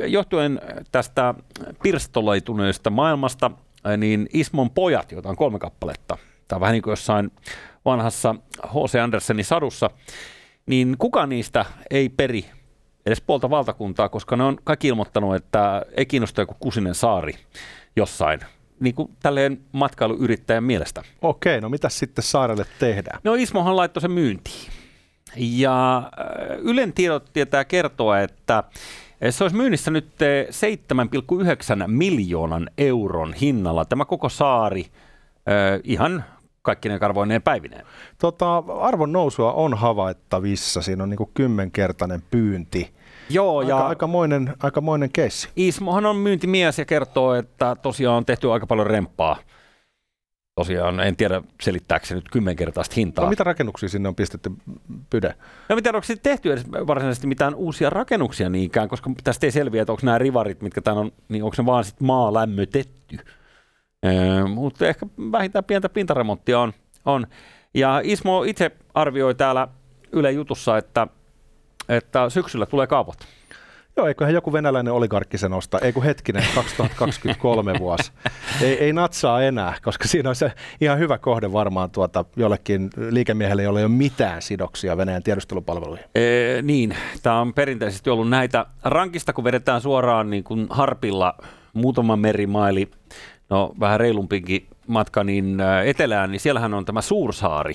johtuen 0.07 0.61
tästä 0.93 1.35
pirstoloituneesta 1.83 2.91
maailmasta, 2.91 3.51
niin 3.97 4.29
Ismon 4.33 4.71
pojat, 4.71 5.13
joita 5.13 5.29
on 5.29 5.37
kolme 5.37 5.59
kappaletta, 5.59 6.17
on 6.53 6.61
vähän 6.61 6.73
niin 6.73 6.83
kuin 6.83 6.93
jossain 6.93 7.31
vanhassa 7.85 8.35
H.C. 8.67 8.95
Andersenin 9.03 9.45
sadussa, 9.45 9.91
niin 10.67 10.97
kukaan 10.99 11.29
niistä 11.29 11.65
ei 11.91 12.09
peri 12.09 12.45
edes 13.07 13.21
puolta 13.21 13.51
valtakuntaa, 13.51 14.09
koska 14.09 14.37
ne 14.37 14.45
on 14.45 14.59
kaikki 14.65 14.89
ilmoittanut, 14.89 15.35
että 15.35 15.83
ei 15.97 16.07
kiinnosta 16.07 16.41
joku 16.41 16.57
kusinen 16.61 16.95
saari 16.95 17.33
jossain 17.97 18.41
niin 18.81 18.95
kuin 18.95 19.11
tälleen 19.23 19.61
matkailuyrittäjän 19.73 20.65
mielestä. 20.65 21.03
Okei, 21.23 21.61
no 21.61 21.69
mitä 21.69 21.89
sitten 21.89 22.25
saarelle 22.25 22.67
tehdään? 22.79 23.21
No 23.25 23.35
Ismohan 23.35 23.77
laittoi 23.77 24.01
sen 24.01 24.11
myyntiin. 24.11 24.71
Ja 25.37 25.97
äh, 25.99 26.59
Ylen 26.59 26.93
tiedot 26.93 27.31
tietää 27.33 27.65
kertoa, 27.65 28.21
että 28.21 28.65
se 29.31 29.45
olisi 29.45 29.57
myynnissä 29.57 29.91
nyt 29.91 30.09
7,9 31.83 31.87
miljoonan 31.87 32.71
euron 32.79 33.33
hinnalla. 33.33 33.85
Tämä 33.85 34.05
koko 34.05 34.29
saari 34.29 34.81
äh, 34.81 35.81
ihan 35.85 36.25
ne 36.85 36.99
karvoineen 36.99 37.43
päivineen. 37.43 37.87
Tota, 38.19 38.57
arvon 38.81 39.13
nousua 39.13 39.53
on 39.53 39.75
havaittavissa. 39.75 40.83
Siinä 40.83 41.03
on 41.03 41.11
niin 41.11 41.19
kuin 41.19 41.31
kymmenkertainen 41.35 42.23
pyynti 42.31 42.95
Joo, 43.31 43.59
aika, 43.59 43.71
ja 43.71 43.87
aikamoinen, 43.87 44.55
aikamoinen 44.63 45.13
keissi. 45.13 45.49
Ismohan 45.57 46.07
on 46.07 46.17
myyntimies 46.17 46.79
ja 46.79 46.85
kertoo, 46.85 47.35
että 47.35 47.77
tosiaan 47.83 48.17
on 48.17 48.25
tehty 48.25 48.53
aika 48.53 48.67
paljon 48.67 48.87
remppaa. 48.87 49.37
Tosiaan, 50.55 51.01
en 51.01 51.17
tiedä 51.17 51.43
selittääkö 51.63 52.07
se 52.07 52.15
nyt 52.15 52.29
kymmenkertaista 52.33 52.95
hintaa. 52.97 53.25
No, 53.25 53.31
mitä 53.31 53.45
rakennuksia 53.45 53.89
sinne 53.89 54.09
on 54.09 54.15
pistetty 54.15 54.51
pyde? 55.11 55.35
No 55.69 55.77
mitä 55.77 55.91
onko 55.91 56.03
sitten 56.03 56.33
tehty 56.33 56.53
edes 56.53 56.65
varsinaisesti 56.71 57.27
mitään 57.27 57.55
uusia 57.55 57.91
rakennuksia 57.91 58.49
niinkään, 58.49 58.89
koska 58.89 59.11
tästä 59.25 59.47
ei 59.47 59.51
selviä, 59.51 59.83
että 59.83 59.93
onko 59.93 60.01
nämä 60.05 60.19
rivarit, 60.19 60.63
mitkä 60.63 60.81
tämän 60.81 60.99
on, 60.99 61.13
niin 61.29 61.45
onko 61.45 61.55
se 61.55 61.67
vaan 61.67 61.85
sitten 61.85 62.07
maa 62.07 62.35
lämmötetty. 62.35 63.19
Öö, 64.07 64.47
mutta 64.47 64.87
ehkä 64.87 65.07
vähintään 65.33 65.65
pientä 65.65 65.89
pintaremonttia 65.89 66.61
on. 66.61 66.73
on. 67.05 67.27
Ja 67.75 68.01
Ismo 68.05 68.43
itse 68.43 68.71
arvioi 68.95 69.35
täällä 69.35 69.69
Yle 70.13 70.33
jutussa, 70.33 70.79
että 70.79 71.07
että 71.91 72.31
syksyllä 72.31 72.67
tulee 72.67 72.87
kaupat. 72.87 73.19
Joo, 73.97 74.07
eiköhän 74.07 74.35
joku 74.35 74.53
venäläinen 74.53 74.93
oligarkki 74.93 75.39
sen 75.39 75.53
osta. 75.53 75.79
Ei 75.79 75.93
kun 75.93 76.03
hetkinen, 76.03 76.45
2023 76.55 77.79
vuosi. 77.79 78.13
Ei, 78.63 78.85
ei 78.85 78.93
natsaa 78.93 79.43
enää, 79.43 79.75
koska 79.83 80.09
siinä 80.09 80.29
on 80.29 80.35
se 80.35 80.53
ihan 80.81 80.99
hyvä 80.99 81.19
kohde 81.19 81.53
varmaan 81.53 81.91
tuota 81.91 82.25
jollekin 82.37 82.91
liikemiehelle, 83.11 83.63
jolla 83.63 83.79
ei 83.79 83.85
ole 83.85 83.93
mitään 83.93 84.43
sidoksia 84.43 84.97
Venäjän 84.97 85.23
tiedustelupalveluihin. 85.23 86.05
Ee, 86.15 86.63
niin, 86.63 86.97
tämä 87.23 87.41
on 87.41 87.55
perinteisesti 87.55 88.11
ollut 88.11 88.29
näitä. 88.29 88.67
Rankista, 88.85 89.33
kun 89.33 89.45
vedetään 89.45 89.81
suoraan 89.81 90.31
niin 90.31 90.45
kuin 90.45 90.67
harpilla 90.71 91.35
muutama 91.73 92.17
merimaili, 92.17 92.91
no 93.51 93.73
vähän 93.81 94.01
reilumpikin 94.01 94.67
matka, 94.87 95.25
niin 95.25 95.59
etelään, 95.85 96.31
niin 96.31 96.41
siellähän 96.41 96.75
on 96.75 96.85
tämä 96.85 97.01
Suursaari, 97.01 97.75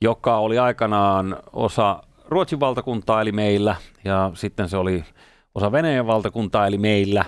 joka 0.00 0.36
oli 0.36 0.58
aikanaan 0.58 1.36
osa 1.52 2.02
Ruotsin 2.32 2.60
valtakuntaa 2.60 3.20
eli 3.20 3.32
meillä 3.32 3.76
ja 4.04 4.30
sitten 4.34 4.68
se 4.68 4.76
oli 4.76 5.04
osa 5.54 5.72
Venäjän 5.72 6.06
valtakuntaa 6.06 6.66
eli 6.66 6.78
meillä, 6.78 7.24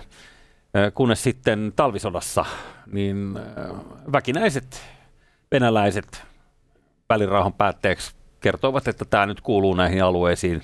kunnes 0.94 1.22
sitten 1.22 1.72
talvisodassa 1.76 2.44
niin 2.92 3.38
väkinäiset 4.12 4.82
venäläiset 5.52 6.22
välirauhan 7.08 7.52
päätteeksi 7.52 8.14
kertoivat, 8.40 8.88
että 8.88 9.04
tämä 9.04 9.26
nyt 9.26 9.40
kuuluu 9.40 9.74
näihin 9.74 10.04
alueisiin, 10.04 10.62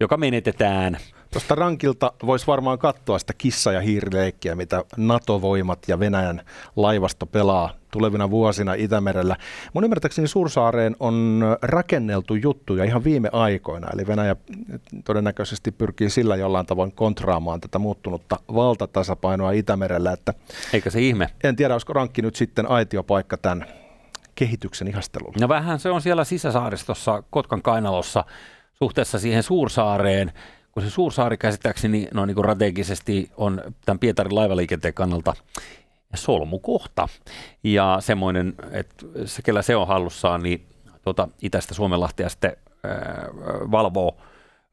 joka 0.00 0.16
menetetään– 0.16 0.96
Tuosta 1.34 1.54
rankilta 1.54 2.12
voisi 2.26 2.46
varmaan 2.46 2.78
katsoa 2.78 3.18
sitä 3.18 3.32
kissa- 3.38 3.72
ja 3.72 3.80
hiirileikkiä, 3.80 4.54
mitä 4.54 4.84
NATO-voimat 4.96 5.78
ja 5.88 5.98
Venäjän 5.98 6.42
laivasto 6.76 7.26
pelaa 7.26 7.70
tulevina 7.94 8.30
vuosina 8.30 8.74
Itämerellä. 8.74 9.36
Mun 9.72 9.84
ymmärtääkseni 9.84 10.28
Suursaareen 10.28 10.96
on 11.00 11.42
rakenneltu 11.62 12.34
juttuja 12.34 12.84
ihan 12.84 13.04
viime 13.04 13.28
aikoina, 13.32 13.88
eli 13.94 14.06
Venäjä 14.06 14.36
todennäköisesti 15.04 15.72
pyrkii 15.72 16.10
sillä 16.10 16.36
jollain 16.36 16.66
tavoin 16.66 16.92
kontraamaan 16.92 17.60
tätä 17.60 17.78
muuttunutta 17.78 18.36
valtatasapainoa 18.54 19.50
Itämerellä. 19.50 20.12
Että 20.12 20.34
Eikä 20.72 20.90
se 20.90 21.00
ihme. 21.00 21.28
En 21.44 21.56
tiedä, 21.56 21.74
olisiko 21.74 21.92
rankki 21.92 22.22
nyt 22.22 22.36
sitten 22.36 22.70
aitiopaikka 22.70 23.36
tämän 23.36 23.66
kehityksen 24.34 24.88
ihastelulla. 24.88 25.36
No 25.40 25.48
vähän 25.48 25.78
se 25.78 25.90
on 25.90 26.02
siellä 26.02 26.24
sisäsaaristossa 26.24 27.22
Kotkan 27.30 27.62
kainalossa 27.62 28.24
suhteessa 28.74 29.18
siihen 29.18 29.42
Suursaareen, 29.42 30.32
kun 30.72 30.82
se 30.82 30.90
Suursaari 30.90 31.36
käsittääkseni 31.36 32.08
no 32.14 32.26
niin 32.26 32.34
kuin 32.34 32.44
strategisesti 32.44 33.30
on 33.36 33.62
tämän 33.84 33.98
Pietarin 33.98 34.34
laivaliikenteen 34.34 34.94
kannalta 34.94 35.34
solmukohta. 36.16 37.08
Ja 37.64 37.96
semmoinen, 38.00 38.54
että 38.70 39.06
se, 39.24 39.42
kellä 39.42 39.62
se 39.62 39.76
on 39.76 39.86
hallussaan, 39.86 40.42
niin 40.42 40.66
tuota, 41.02 41.28
itäistä 41.42 41.74
Suomenlahtia 41.74 42.28
sitten 42.28 42.56
ää, 42.84 43.28
valvoo. 43.70 44.16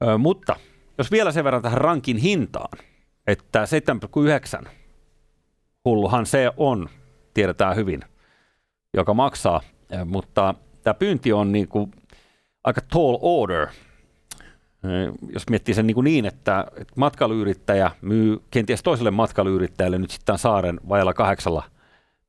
Ää, 0.01 0.17
mutta 0.17 0.55
jos 0.97 1.11
vielä 1.11 1.31
sen 1.31 1.43
verran 1.43 1.61
tähän 1.61 1.81
rankin 1.81 2.17
hintaan, 2.17 2.79
että 3.27 3.65
7,9 4.63 4.69
hulluhan 5.85 6.25
se 6.25 6.51
on, 6.57 6.89
tiedetään 7.33 7.75
hyvin, 7.75 8.01
joka 8.93 9.13
maksaa, 9.13 9.61
mutta 10.05 10.55
tämä 10.83 10.93
pyynti 10.93 11.33
on 11.33 11.51
niin 11.51 11.67
kuin 11.67 11.91
aika 12.63 12.81
tall 12.81 13.17
order, 13.21 13.67
jos 15.33 15.49
miettii 15.49 15.75
sen 15.75 15.87
niin, 15.87 15.95
kuin 15.95 16.05
niin 16.05 16.25
että, 16.25 16.65
että 16.77 16.93
matkailuyrittäjä 16.95 17.91
myy 18.01 18.41
kenties 18.51 18.83
toiselle 18.83 19.11
matkailuyrittäjälle 19.11 19.97
nyt 19.97 20.11
sitten 20.11 20.37
saaren 20.37 20.79
vajalla 20.89 21.13
kahdeksalla 21.13 21.63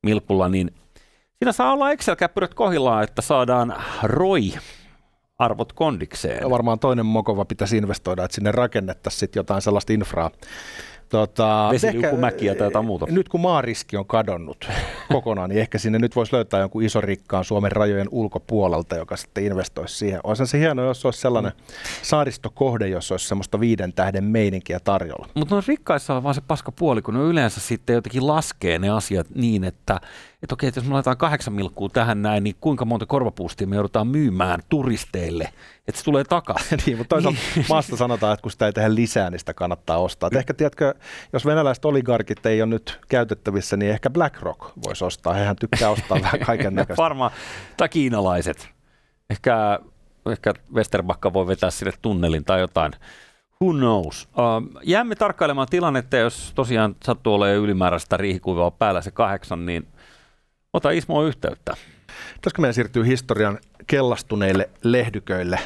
milpulla, 0.03 0.49
niin 0.49 0.71
siinä 1.37 1.51
saa 1.51 1.73
olla 1.73 1.91
Excel-käppyrät 1.91 2.53
kohillaan, 2.53 3.03
että 3.03 3.21
saadaan 3.21 3.75
ROI 4.03 4.53
arvot 5.39 5.73
kondikseen. 5.73 6.41
Ja 6.41 6.49
varmaan 6.49 6.79
toinen 6.79 7.05
mokova 7.05 7.45
pitäisi 7.45 7.77
investoida, 7.77 8.23
että 8.23 8.35
sinne 8.35 8.51
rakennettaisiin 8.51 9.31
jotain 9.35 9.61
sellaista 9.61 9.93
infraa, 9.93 10.31
Tota, 11.13 11.69
Vesiliukumäkiä 11.71 12.55
tai 12.55 12.67
jotain 12.67 12.85
muuta. 12.85 13.05
Nyt 13.09 13.29
kun 13.29 13.41
maariski 13.41 13.97
on 13.97 14.05
kadonnut 14.05 14.69
kokonaan, 15.11 15.49
niin 15.49 15.59
ehkä 15.59 15.77
sinne 15.77 15.99
nyt 15.99 16.15
voisi 16.15 16.33
löytää 16.33 16.59
jonkun 16.59 16.83
iso 16.83 17.01
rikkaan 17.01 17.43
Suomen 17.43 17.71
rajojen 17.71 18.07
ulkopuolelta, 18.11 18.95
joka 18.95 19.17
sitten 19.17 19.43
investoisi 19.43 19.97
siihen. 19.97 20.19
Olisi 20.23 20.45
se 20.45 20.59
hienoa, 20.59 20.85
jos 20.85 21.05
olisi 21.05 21.21
sellainen 21.21 21.51
mm. 21.51 21.73
saaristokohde, 22.01 22.87
jos 22.87 23.11
olisi 23.11 23.27
semmoista 23.27 23.59
viiden 23.59 23.93
tähden 23.93 24.23
meininkiä 24.23 24.79
tarjolla. 24.79 25.27
Mutta 25.33 25.55
no 25.55 25.61
rikkaissa 25.67 26.15
on 26.15 26.23
vaan 26.23 26.35
se 26.35 26.41
paska 26.41 26.71
puoli, 26.71 27.01
kun 27.01 27.13
ne 27.13 27.19
yleensä 27.19 27.59
sitten 27.59 27.93
jotenkin 27.93 28.27
laskee 28.27 28.79
ne 28.79 28.89
asiat 28.89 29.27
niin, 29.35 29.63
että 29.63 29.99
että 30.43 30.53
okei, 30.53 30.67
että 30.67 30.79
jos 30.79 30.87
me 30.87 30.93
laitetaan 30.93 31.17
kahdeksan 31.17 31.53
milkkuu 31.53 31.89
tähän 31.89 32.21
näin, 32.21 32.43
niin 32.43 32.55
kuinka 32.61 32.85
monta 32.85 33.05
korvapuustia 33.05 33.67
me 33.67 33.75
joudutaan 33.75 34.07
myymään 34.07 34.59
turisteille, 34.69 35.49
että 35.87 35.99
se 35.99 36.03
tulee 36.05 36.23
takaisin. 36.23 36.79
niin, 36.85 36.97
mutta 36.97 37.15
toisaalta 37.15 37.39
maasta 37.69 37.97
sanotaan, 37.97 38.33
että 38.33 38.41
kun 38.41 38.51
sitä 38.51 38.65
ei 38.65 38.73
tehdä 38.73 38.95
lisää, 38.95 39.29
niin 39.29 39.39
sitä 39.39 39.53
kannattaa 39.53 39.97
ostaa. 39.97 40.27
Et 40.27 40.35
ehkä 40.35 40.53
tiedätkö, 40.53 40.93
jos 41.33 41.45
venäläiset 41.45 41.85
oligarkit 41.85 42.45
ei 42.45 42.61
ole 42.61 42.69
nyt 42.69 42.99
käytettävissä, 43.09 43.77
niin 43.77 43.91
ehkä 43.91 44.09
BlackRock 44.09 44.59
voisi 44.85 45.05
ostaa. 45.05 45.33
Hehän 45.33 45.55
tykkää 45.55 45.89
ostaa 45.89 46.21
vähän 46.21 46.39
kaiken 46.45 46.75
näköistä. 46.75 47.03
Varmaan, 47.03 47.31
tai 47.77 47.89
kiinalaiset. 47.89 48.69
Ehkä, 49.29 49.79
ehkä 50.31 50.53
Westerbakka 50.73 51.33
voi 51.33 51.47
vetää 51.47 51.69
sille 51.71 51.93
tunnelin 52.01 52.45
tai 52.45 52.59
jotain. 52.59 52.91
Who 53.61 53.73
knows? 53.73 54.27
Uh, 54.31 54.81
jäämme 54.83 55.15
tarkkailemaan 55.15 55.67
tilannetta, 55.69 56.17
jos 56.17 56.51
tosiaan 56.55 56.95
sattuu 57.05 57.33
olemaan 57.33 57.63
ylimääräistä 57.63 58.17
riihikuivaa 58.17 58.71
päällä 58.71 59.01
se 59.01 59.11
kahdeksan, 59.11 59.65
niin 59.65 59.87
ota 60.73 60.91
Ismo 60.91 61.23
yhteyttä. 61.23 61.73
Pitäisikö 62.33 62.61
meidän 62.61 62.73
siirtyä 62.73 63.03
historian 63.03 63.59
kellastuneille 63.87 64.69
lehdyköille? 64.83 65.59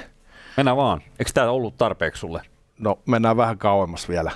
Mennään 0.57 0.77
vaan. 0.77 1.01
Eikö 1.19 1.31
tämä 1.33 1.51
ollut 1.51 1.77
tarpeeksi 1.77 2.19
sulle? 2.19 2.41
No 2.79 2.99
mennään 3.05 3.37
vähän 3.37 3.57
kauemmas 3.57 4.09
vielä. 4.09 4.31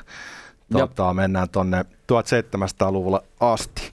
Tuota, 0.71 1.13
mennään 1.13 1.49
tuonne 1.49 1.81
1700-luvulla 1.83 3.23
asti. 3.39 3.91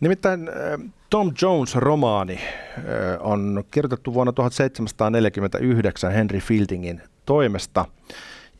Nimittäin 0.00 0.48
äh, 0.48 0.90
Tom 1.10 1.32
Jones-romaani 1.42 2.34
äh, 2.38 2.82
on 3.20 3.64
kirjoitettu 3.70 4.14
vuonna 4.14 4.32
1749 4.32 6.12
Henry 6.12 6.40
Fieldingin 6.40 7.02
toimesta. 7.26 7.84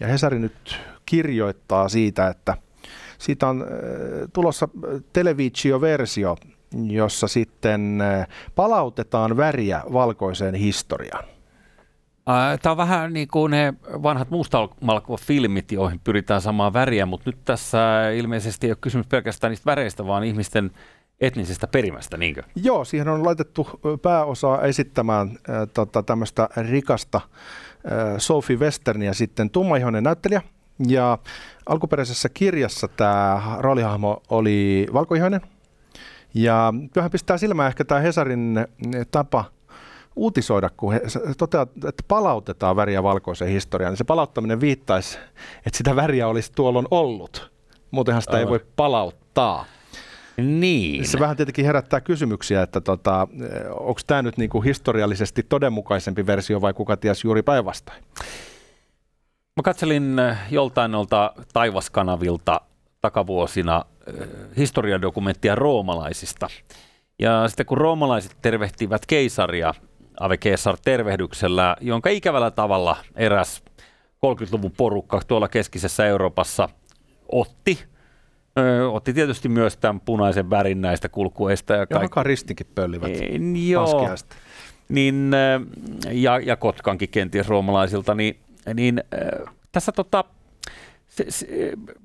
Ja 0.01 0.07
Hesari 0.07 0.39
nyt 0.39 0.81
kirjoittaa 1.07 1.89
siitä, 1.89 2.29
että 2.29 2.57
siitä 3.19 3.49
on 3.49 3.63
äh, 3.63 3.69
tulossa 4.33 4.69
televisio-versio, 5.13 6.37
jossa 6.87 7.29
sitten 7.29 8.03
palautetaan 8.55 9.37
väriä 9.37 9.83
valkoiseen 9.93 10.55
historiaan. 10.55 11.25
Tämä 12.63 12.71
on 12.71 12.77
vähän 12.77 13.13
niin 13.13 13.29
kuin 13.29 13.51
ne 13.51 13.75
vanhat 13.85 14.31
mustamalko-filmit, 14.31 15.73
joihin 15.73 16.01
pyritään 16.05 16.41
samaan 16.41 16.73
väriä, 16.73 17.07
mutta 17.07 17.31
nyt 17.31 17.45
tässä 17.45 18.11
ilmeisesti 18.11 18.67
ei 18.67 18.71
ole 18.71 18.79
kysymys 18.81 19.07
pelkästään 19.07 19.51
niistä 19.51 19.67
väreistä, 19.67 20.07
vaan 20.07 20.25
ihmisten 20.25 20.71
etnisestä 21.21 21.67
perimästä, 21.67 22.17
niinkö? 22.17 22.43
Joo, 22.55 22.85
siihen 22.85 23.09
on 23.09 23.25
laitettu 23.25 23.69
pääosaa 24.03 24.63
esittämään 24.63 25.29
äh, 25.31 25.69
tota, 25.75 26.03
tämmöistä 26.03 26.49
rikasta 26.57 27.21
äh, 27.21 27.93
Sophie 28.19 28.57
Westernia 28.57 29.15
sitten 29.15 29.51
tummaihoinen 29.51 30.05
näyttelijä. 30.05 30.43
Ja 30.89 31.19
alkuperäisessä 31.67 32.29
kirjassa 32.29 32.89
tämä 32.89 33.43
roolihahmo 33.59 34.23
oli 34.29 34.87
valkoihoinen. 34.93 35.41
Ja 36.35 36.75
kyllähän 36.93 37.11
pistää 37.11 37.39
silmään 37.39 37.69
ehkä 37.69 37.85
tämä 37.85 38.01
Hesarin 38.01 38.67
tapa– 39.11 39.45
uutisoida, 40.19 40.71
kun 40.77 40.93
he 40.93 41.01
toteavat, 41.39 41.71
että 41.89 42.03
palautetaan 42.09 42.77
väriä 42.77 43.03
valkoiseen 43.03 43.51
historiaan, 43.51 43.93
niin 43.93 43.99
se 43.99 44.05
palauttaminen 44.05 44.61
viittaisi, 44.61 45.19
että 45.67 45.77
sitä 45.77 45.97
väriä 45.97 46.29
olisi 46.29 46.53
tuolloin 46.53 46.87
ollut. 46.91 47.53
Muutenhan 47.91 48.23
sitä 48.23 48.37
Aivan. 48.37 48.47
ei 48.47 48.51
voi 48.51 48.67
palauttaa. 48.77 49.65
Niin. 50.37 51.07
Se 51.09 51.19
vähän 51.19 51.37
tietenkin 51.37 51.65
herättää 51.65 52.01
kysymyksiä, 52.01 52.63
että 52.63 52.81
tota, 52.81 53.29
onko 53.71 54.01
tämä 54.07 54.23
nyt 54.23 54.39
niinku 54.39 54.61
historiallisesti 54.61 55.43
todenmukaisempi 55.43 56.27
versio 56.27 56.61
vai 56.61 56.75
kuka 56.75 56.97
ties 56.97 57.25
juuri 57.25 57.43
päinvastoin? 57.43 58.03
Mä 59.57 59.63
katselin 59.63 60.19
äh, 60.19 60.39
joltain 60.51 60.91
noilta 60.91 61.33
taivaskanavilta 61.53 62.61
takavuosina 63.01 63.85
historiadokumenttia 64.57 65.55
roomalaisista. 65.55 66.49
Ja 67.19 67.49
sitten 67.49 67.67
kun 67.67 67.79
roomalaiset 67.79 68.37
tervehtivät 68.43 69.07
keisaria 69.07 69.75
Ave 70.21 70.37
Caesar 70.37 70.77
tervehdyksellä, 70.85 71.77
jonka 71.81 72.11
ikävällä 72.11 72.51
tavalla 72.51 72.97
eräs 73.17 73.63
30-luvun 74.27 74.73
porukka 74.77 75.21
tuolla 75.27 75.49
keskisessä 75.49 76.07
Euroopassa 76.07 76.69
otti. 77.33 77.79
Ö, 78.59 78.91
otti 78.91 79.13
tietysti 79.13 79.49
myös 79.49 79.77
tämän 79.77 80.01
punaisen 80.01 80.51
värin 80.51 80.81
näistä 80.81 81.09
kulkueista. 81.09 81.73
Ja, 81.73 81.81
ja 81.81 81.87
kaik- 81.87 82.23
ristikin 82.23 82.67
pöllivät 82.75 83.11
e, 83.11 83.29
joo, 83.69 84.09
niin, 84.89 85.33
ja, 86.11 86.39
ja 86.39 86.57
Kotkankin 86.57 87.09
kenties 87.09 87.49
roomalaisilta, 87.49 88.15
niin, 88.15 88.41
niin 88.75 89.03
tässä 89.73 89.93
tota, 89.93 90.25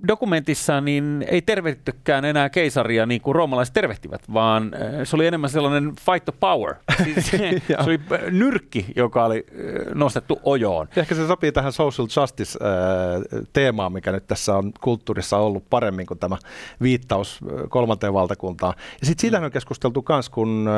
dokumentissa 0.07 0.81
niin 0.81 1.25
ei 1.27 1.41
tervehtykään 1.41 2.25
enää 2.25 2.49
keisaria 2.49 3.05
niin 3.05 3.21
kuin 3.21 3.35
roomalaiset 3.35 3.73
tervehtivät, 3.73 4.21
vaan 4.33 4.73
äh, 4.73 4.79
se 5.03 5.15
oli 5.15 5.27
enemmän 5.27 5.49
sellainen 5.49 5.93
fight 6.05 6.25
the 6.25 6.33
power. 6.39 6.75
Siis 7.03 7.31
se, 7.31 7.61
se 7.67 7.77
oli 7.85 7.99
äh, 8.11 8.31
nyrkki, 8.31 8.85
joka 8.95 9.25
oli 9.25 9.45
nostettu 9.93 10.39
ojoon. 10.43 10.87
Ehkä 10.95 11.15
se 11.15 11.27
sopii 11.27 11.51
tähän 11.51 11.71
social 11.71 12.07
justice-teemaan, 12.21 13.93
mikä 13.93 14.11
nyt 14.11 14.27
tässä 14.27 14.57
on 14.57 14.71
kulttuurissa 14.81 15.37
ollut 15.37 15.69
paremmin 15.69 16.05
kuin 16.05 16.19
tämä 16.19 16.37
viittaus 16.81 17.39
kolmanteen 17.69 18.13
valtakuntaan. 18.13 18.73
Ja 19.01 19.07
sitten 19.07 19.21
siitä 19.21 19.39
mm. 19.39 19.45
on 19.45 19.51
keskusteltu 19.51 20.05
myös, 20.09 20.29
kun 20.29 20.69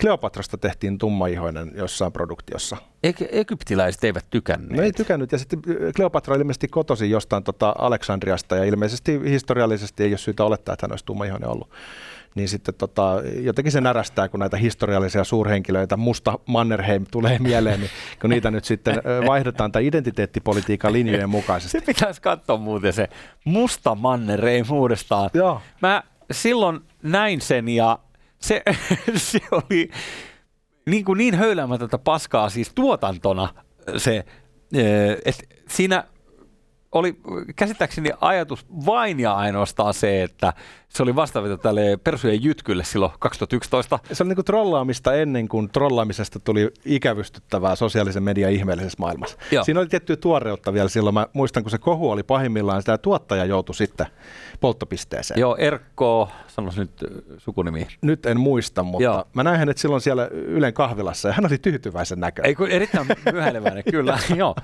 Kleopatrasta 0.00 0.58
tehtiin 0.58 0.98
tummaihoinen 0.98 1.72
jossain 1.76 2.12
produktiossa. 2.12 2.76
Egyptiläiset 3.02 4.04
eivät 4.04 4.26
tykänneet? 4.30 4.76
No 4.76 4.82
ei 4.82 4.92
tykännyt, 4.92 5.32
ja 5.32 5.38
sitten 5.38 5.62
Kleopatra 5.96 6.34
oli 6.34 6.40
ilmeisesti 6.40 6.68
kotosi 6.68 7.10
jostain 7.10 7.44
tota 7.44 7.74
Aleksandriasta, 7.78 8.56
ja 8.56 8.64
ilmeisesti 8.64 9.20
historiallisesti 9.24 10.02
ei 10.02 10.10
ole 10.10 10.18
syytä 10.18 10.44
olettaa, 10.44 10.72
että 10.72 10.86
hän 10.86 10.92
olisi 10.92 11.04
tummaihoinen 11.04 11.48
ollut. 11.48 11.70
Niin 12.34 12.48
sitten 12.48 12.74
tota, 12.74 13.22
jotenkin 13.40 13.72
se 13.72 13.80
närästää, 13.80 14.28
kun 14.28 14.40
näitä 14.40 14.56
historiallisia 14.56 15.24
suurhenkilöitä, 15.24 15.96
musta 15.96 16.38
Mannerheim 16.46 17.04
tulee 17.10 17.38
mieleen, 17.48 17.80
niin 17.80 17.90
kun 18.20 18.30
niitä 18.30 18.50
nyt 18.50 18.64
sitten 18.64 19.02
vaihdetaan 19.26 19.72
tai 19.72 19.86
identiteettipolitiikan 19.86 20.92
linjojen 20.92 21.30
mukaisesti. 21.30 21.78
Se 21.80 21.86
pitäisi 21.86 22.22
katsoa 22.22 22.56
muuten 22.56 22.92
se 22.92 23.08
musta 23.44 23.94
Mannerheim 23.94 24.66
uudestaan. 24.70 25.30
Joo. 25.34 25.62
Mä 25.82 26.02
silloin 26.30 26.80
näin 27.02 27.40
sen, 27.40 27.68
ja 27.68 27.98
se, 28.38 28.62
se 29.16 29.40
oli 29.50 29.90
niin, 30.90 31.04
kuin 31.04 31.18
niin 31.18 31.34
höyläämätöntä 31.34 31.98
paskaa 31.98 32.50
siis 32.50 32.72
tuotantona 32.74 33.48
se, 33.96 34.24
että 35.24 35.42
siinä 35.68 36.04
oli 36.92 37.16
käsittääkseni 37.56 38.10
ajatus 38.20 38.66
vain 38.86 39.20
ja 39.20 39.34
ainoastaan 39.34 39.94
se, 39.94 40.22
että 40.22 40.52
se 40.88 41.02
oli 41.02 41.16
vastaavita 41.16 41.58
tälle 41.58 41.98
persujen 42.04 42.44
jytkylle 42.44 42.84
silloin 42.84 43.12
2011. 43.18 43.98
Se 44.12 44.22
on 44.22 44.28
niin 44.28 44.36
kuin 44.36 44.44
trollaamista 44.44 45.14
ennen 45.14 45.48
kuin 45.48 45.68
trollaamisesta 45.68 46.40
tuli 46.40 46.70
ikävystyttävää 46.84 47.76
sosiaalisen 47.76 48.22
median 48.22 48.52
ihmeellisessä 48.52 48.96
maailmassa. 48.98 49.38
Joo. 49.50 49.64
Siinä 49.64 49.80
oli 49.80 49.88
tiettyä 49.88 50.16
tuoreutta 50.16 50.72
vielä 50.72 50.88
silloin. 50.88 51.14
Mä 51.14 51.26
muistan, 51.32 51.62
kun 51.62 51.70
se 51.70 51.78
kohu 51.78 52.10
oli 52.10 52.22
pahimmillaan, 52.22 52.82
sitä 52.82 52.98
tuottaja 52.98 53.44
joutui 53.44 53.74
sitten 53.74 54.06
polttopisteeseen. 54.60 55.40
Joo, 55.40 55.56
Erkko, 55.56 56.28
sanois 56.48 56.76
nyt 56.76 56.90
sukunimi. 57.38 57.86
Nyt 58.02 58.26
en 58.26 58.40
muista, 58.40 58.82
mutta 58.82 59.02
Joo. 59.02 59.24
mä 59.34 59.42
näin 59.42 59.58
hänet 59.58 59.78
silloin 59.78 60.00
siellä 60.00 60.26
Ylen 60.32 60.74
kahvilassa 60.74 61.28
ja 61.28 61.34
hän 61.34 61.46
oli 61.46 61.58
tyytyväisen 61.58 62.20
näköinen. 62.20 62.48
Ei 62.48 62.54
kun 62.54 62.68
erittäin 62.68 63.06
myöhäileväinen, 63.32 63.84
kyllä. 63.90 64.18
Joo. 64.36 64.54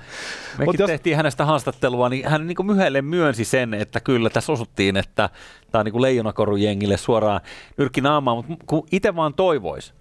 Mekin 0.57 0.75
jos... 0.79 0.87
tehtiin 0.87 1.15
hänestä 1.15 1.45
haastattelua, 1.45 2.09
niin 2.09 2.29
hän 2.29 2.47
niin 2.47 2.65
myhäille 2.65 3.01
myönsi 3.01 3.45
sen, 3.45 3.73
että 3.73 3.99
kyllä 3.99 4.29
tässä 4.29 4.51
osuttiin, 4.51 4.97
että 4.97 5.29
tämä 5.71 5.79
on 5.79 5.85
niin 5.85 6.01
leijonakorujengille 6.01 6.97
suoraan 6.97 7.41
nyrkki 7.77 8.01
naamaan, 8.01 8.37
mutta 8.37 8.65
kun 8.67 8.87
itse 8.91 9.15
vaan 9.15 9.33
toivoisi, 9.33 9.93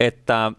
että 0.00 0.46
äh, 0.46 0.52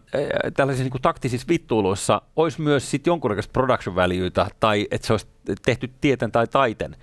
tällaisissa 0.56 0.84
niin 0.84 0.90
kuin 0.90 1.02
taktisissa 1.02 1.48
vittuiluissa 1.48 2.22
olisi 2.36 2.60
myös 2.60 2.90
sit 2.90 3.06
jonkunnäköistä 3.06 3.52
production 3.52 3.96
valueita 3.96 4.46
tai 4.60 4.88
että 4.90 5.06
se 5.06 5.12
olisi 5.12 5.26
tehty 5.64 5.90
tieten 6.00 6.32
tai 6.32 6.46
taiten, 6.46 6.96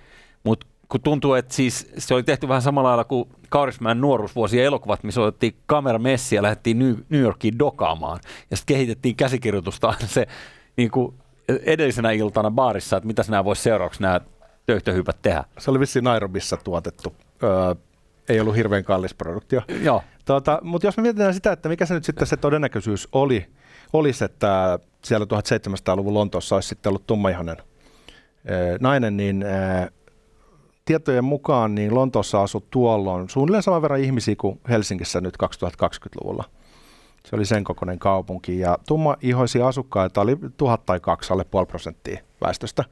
mutta 0.44 0.66
kun 0.88 1.00
tuntuu, 1.00 1.34
että 1.34 1.54
siis 1.54 1.92
se 1.98 2.14
oli 2.14 2.22
tehty 2.22 2.48
vähän 2.48 2.62
samalla 2.62 2.88
lailla 2.88 3.04
kuin 3.04 3.28
Kaurismäen 3.48 4.00
nuoruusvuosien 4.00 4.64
elokuvat, 4.64 5.04
missä 5.04 5.20
otettiin 5.20 5.56
kameramessi 5.66 6.36
ja 6.36 6.42
lähdettiin 6.42 6.78
New 6.78 7.20
Yorkiin 7.20 7.58
dokaamaan. 7.58 8.20
Ja 8.50 8.56
sitten 8.56 8.74
kehitettiin 8.74 9.16
käsikirjoitusta 9.16 9.94
se 10.06 10.26
niin 10.76 10.90
kuin 10.90 11.14
edellisenä 11.48 12.10
iltana 12.10 12.50
baarissa, 12.50 12.96
että 12.96 13.06
mitä 13.06 13.24
nämä 13.28 13.44
voisi 13.44 13.62
seuraavaksi 13.62 14.02
nämä 14.02 14.20
töyhtöhypät 14.66 15.22
tehdä. 15.22 15.44
Se 15.58 15.70
oli 15.70 15.80
vissiin 15.80 16.04
Nairobissa 16.04 16.56
tuotettu. 16.56 17.14
Öö, 17.42 17.74
ei 18.28 18.40
ollut 18.40 18.56
hirveän 18.56 18.84
kallis 18.84 19.14
produktio. 19.14 19.62
Joo. 19.82 20.02
Tuota, 20.24 20.58
mutta 20.62 20.86
jos 20.86 20.96
me 20.96 21.02
mietitään 21.02 21.34
sitä, 21.34 21.52
että 21.52 21.68
mikä 21.68 21.86
se 21.86 21.94
nyt 21.94 22.04
sitten 22.04 22.26
se 22.26 22.36
todennäköisyys 22.36 23.08
oli, 23.12 23.46
olisi, 23.92 24.24
että 24.24 24.78
siellä 25.04 25.26
1700-luvun 25.26 26.14
Lontoossa 26.14 26.54
olisi 26.54 26.68
sitten 26.68 26.90
ollut 26.90 27.06
tummaihoinen 27.06 27.56
nainen, 28.80 29.16
niin 29.16 29.44
tietojen 30.88 31.24
mukaan 31.24 31.74
niin 31.74 31.94
Lontoossa 31.94 32.42
asui 32.42 32.62
tuolloin 32.70 33.28
suunnilleen 33.28 33.62
saman 33.62 33.82
verran 33.82 34.00
ihmisiä 34.00 34.34
kuin 34.38 34.60
Helsingissä 34.68 35.20
nyt 35.20 35.34
2020-luvulla. 35.42 36.44
Se 37.24 37.36
oli 37.36 37.44
sen 37.44 37.64
kokoinen 37.64 37.98
kaupunki 37.98 38.58
ja 38.58 38.78
tumma-ihoisia 38.86 39.68
asukkaita 39.68 40.20
oli 40.20 40.36
tuhat 40.56 40.86
tai 40.86 41.00
kaksi, 41.00 41.32
alle 41.32 41.44
puoli 41.44 41.66
prosenttia 41.66 42.20
väestöstä. 42.44 42.84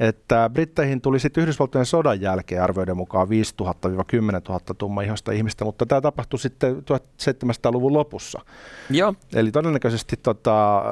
Että 0.00 0.50
Britteihin 0.52 1.00
tuli 1.00 1.20
sitten 1.20 1.42
Yhdysvaltojen 1.42 1.86
sodan 1.86 2.20
jälkeen 2.20 2.62
arvioiden 2.62 2.96
mukaan 2.96 3.28
5000-10 3.28 3.30
000 4.48 4.60
tumma-ihoista 4.78 5.32
ihmistä, 5.32 5.64
mutta 5.64 5.86
tämä 5.86 6.00
tapahtui 6.00 6.38
sitten 6.38 6.76
1700-luvun 6.76 7.92
lopussa. 7.92 8.40
Joo. 8.90 9.14
Eli 9.34 9.50
todennäköisesti 9.50 10.16
tota, 10.22 10.82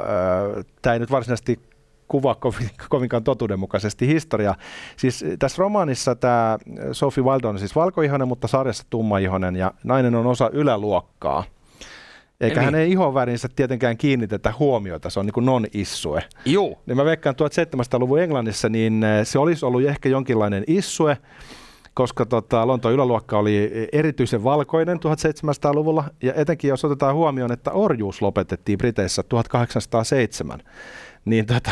tämä 0.83 0.95
ei 0.95 1.01
nyt 1.01 1.11
varsinaisesti 1.11 1.61
kuvaa 2.09 2.35
kovin, 2.35 2.71
kovinkaan 2.89 3.25
totuudenmukaisesti 3.25 4.07
historia. 4.07 4.55
Siis 4.97 5.25
tässä 5.39 5.61
romaanissa 5.61 6.15
tämä 6.15 6.59
Sophie 6.93 7.25
Wilde 7.25 7.47
on 7.47 7.59
siis 7.59 7.77
valkoihonen, 7.77 8.29
mutta 8.29 8.49
sarjassa 8.49 8.85
tummaihonen 8.91 9.57
ja 9.57 9.73
nainen 9.85 10.15
on 10.15 10.27
osa 10.27 10.51
yläluokkaa. 10.53 11.45
Eikä 12.41 12.61
Eli... 12.61 12.65
hänen 12.65 12.89
ihonvärinsä 12.89 13.49
tietenkään 13.57 13.97
kiinnitetä 13.97 14.53
huomiota, 14.59 15.11
se 15.11 15.21
on 15.21 15.27
niin 15.27 15.47
non-issue. 15.47 16.23
Joo. 16.45 16.79
Niin 16.87 16.97
mä 16.97 17.05
veikkaan 17.05 17.35
1700-luvun 17.35 18.21
Englannissa, 18.21 18.69
niin 18.69 19.05
eh, 19.05 19.27
se 19.27 19.39
olisi 19.39 19.67
ollut 19.67 19.83
ehkä 19.83 20.09
jonkinlainen 20.09 20.65
issue, 20.67 21.17
koska 21.95 22.27
tota, 22.27 22.67
Lontoon 22.67 22.95
yläluokka 22.95 23.39
oli 23.39 23.89
erityisen 23.93 24.45
valkoinen 24.45 24.99
1700-luvulla, 24.99 26.05
ja 26.23 26.35
etenkin 26.35 26.69
jos 26.69 26.85
otetaan 26.85 27.15
huomioon, 27.15 27.53
että 27.53 27.71
orjuus 27.71 28.23
lopetettiin 28.23 28.79
Briteissä 28.79 29.23
1807, 29.23 30.63
niin 31.27 31.47
tota, 31.47 31.71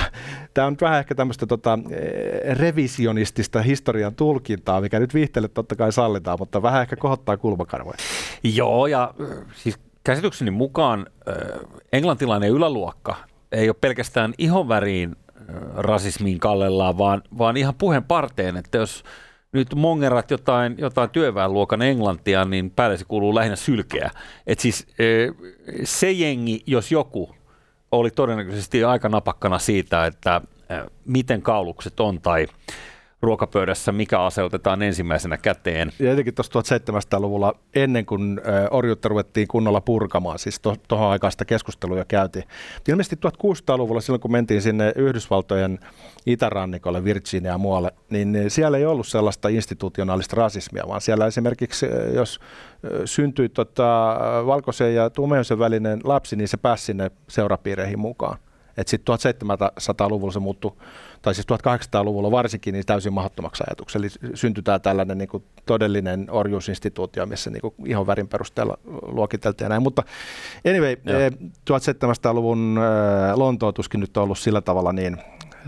tämä 0.55 0.67
on 0.67 0.77
vähän 0.81 0.99
ehkä 0.99 1.15
tämmöistä 1.15 1.47
tota, 1.47 1.79
eh, 1.91 2.57
revisionistista 2.57 3.63
historian 3.63 4.15
tulkintaa, 4.15 4.81
mikä 4.81 5.01
nyt 5.01 5.15
viihteelle 5.15 5.49
totta 5.49 5.77
kai 5.77 5.93
sallitaan, 5.93 6.39
mutta 6.41 6.63
vähän 6.63 6.83
ehkä 6.83 6.97
kohottaa 6.97 7.37
kulmakarvoja. 7.37 7.97
Joo, 8.43 8.87
ja 8.87 9.15
siis 9.55 9.79
käsitykseni 10.05 10.51
mukaan 10.51 11.07
englantilainen 11.93 12.51
yläluokka 12.51 13.17
ei 13.53 13.69
ole 13.69 13.77
pelkästään 13.81 14.35
ihonväriin 14.39 15.17
rasismiin 15.77 16.39
kallellaan, 16.39 16.99
vaan, 16.99 17.23
vaan 17.39 17.57
ihan 17.57 17.75
puheen 17.75 18.05
parteen, 18.05 18.57
että 18.57 18.79
jos 18.79 19.05
nyt 19.53 19.75
mongerat 19.75 20.31
jotain, 20.31 20.75
jotain 20.79 21.11
työväenluokan 21.11 21.83
englantia, 21.83 22.45
niin 22.45 22.71
päälle 22.71 22.97
se 22.97 23.05
kuuluu 23.05 23.35
lähinnä 23.35 23.57
sylkeä. 23.57 24.11
Et 24.47 24.59
siis 24.59 24.87
se 25.85 26.13
jengi, 26.13 26.63
jos 26.67 26.93
joku, 26.93 27.35
oli 27.95 28.11
todennäköisesti 28.11 28.85
aika 28.85 29.09
napakkana 29.09 29.59
siitä, 29.59 30.07
että 30.07 30.41
miten 31.05 31.43
kaulukset 31.43 32.01
on 32.01 32.21
tai 32.21 32.47
ruokapöydässä, 33.25 33.93
mikä 33.93 34.21
ase 34.21 34.43
otetaan 34.43 34.83
ensimmäisenä 34.83 35.37
käteen. 35.37 35.93
Ja 35.99 36.11
jotenkin 36.11 36.35
tuossa 36.35 36.61
1700-luvulla, 36.61 37.55
ennen 37.75 38.07
kuin 38.07 38.41
orjuutta 38.71 39.09
ruvettiin 39.09 39.49
kunnolla 39.49 39.81
purkamaan, 39.81 40.39
siis 40.39 40.61
tuohon 40.61 40.81
to, 40.89 41.09
aikaan 41.09 41.33
sitä 41.33 41.45
keskustelua 41.45 42.05
käytiin. 42.05 42.45
Ilmeisesti 42.89 43.17
1600-luvulla, 43.17 44.01
silloin 44.01 44.21
kun 44.21 44.33
mentiin 44.33 44.63
sinne 44.63 44.93
Yhdysvaltojen 44.97 45.79
itärannikolle, 46.27 47.05
Virginia 47.05 47.53
ja 47.53 47.59
muualle, 47.59 47.93
niin 48.11 48.37
siellä 48.49 48.79
ei 48.79 48.87
ollut 48.87 49.07
sellaista 49.07 49.49
institutionaalista 49.49 50.37
rasismia, 50.37 50.85
vaan 50.89 51.01
siellä 51.01 51.27
esimerkiksi, 51.27 51.87
jos 52.15 52.41
syntyi 53.05 53.49
tota, 53.49 54.17
valkoisen 54.47 54.95
ja 54.95 55.11
tumeusen 55.11 55.59
välinen 55.59 56.01
lapsi, 56.05 56.37
niin 56.37 56.49
se 56.49 56.57
pääsi 56.57 56.85
sinne 56.85 57.11
seurapiireihin 57.29 57.99
mukaan. 57.99 58.39
Että 58.77 58.91
sitten 58.91 59.15
1700-luvulla 59.15 60.33
se 60.33 60.39
muuttui, 60.39 60.73
tai 61.23 61.35
siis 61.35 61.47
1800-luvulla 61.47 62.31
varsinkin, 62.31 62.73
niin 62.73 62.87
täysin 62.87 63.13
mahdottomaksi 63.13 63.65
ajatukseksi. 63.67 63.99
Eli 63.99 64.35
syntytään 64.35 64.81
tällainen 64.81 65.19
niin 65.19 65.29
kuin 65.29 65.45
todellinen 65.67 66.27
orjuusinstituutio, 66.31 67.27
missä 67.27 67.51
niin 67.51 67.61
kuin 67.61 67.75
ihon 67.87 68.07
värin 68.07 68.29
perusteella 68.29 68.79
luokiteltiin 69.03 69.65
ja 69.65 69.69
näin. 69.69 69.83
Mutta 69.83 70.03
anyway, 70.69 70.97
Joo. 71.05 71.21
1700-luvun 71.71 72.79
eh, 72.79 73.31
eh, 73.31 73.37
Lontoa 73.37 73.73
tuskin 73.73 74.01
nyt 74.01 74.17
on 74.17 74.23
ollut 74.23 74.39
sillä 74.39 74.61
tavalla 74.61 74.93
niin 74.93 75.17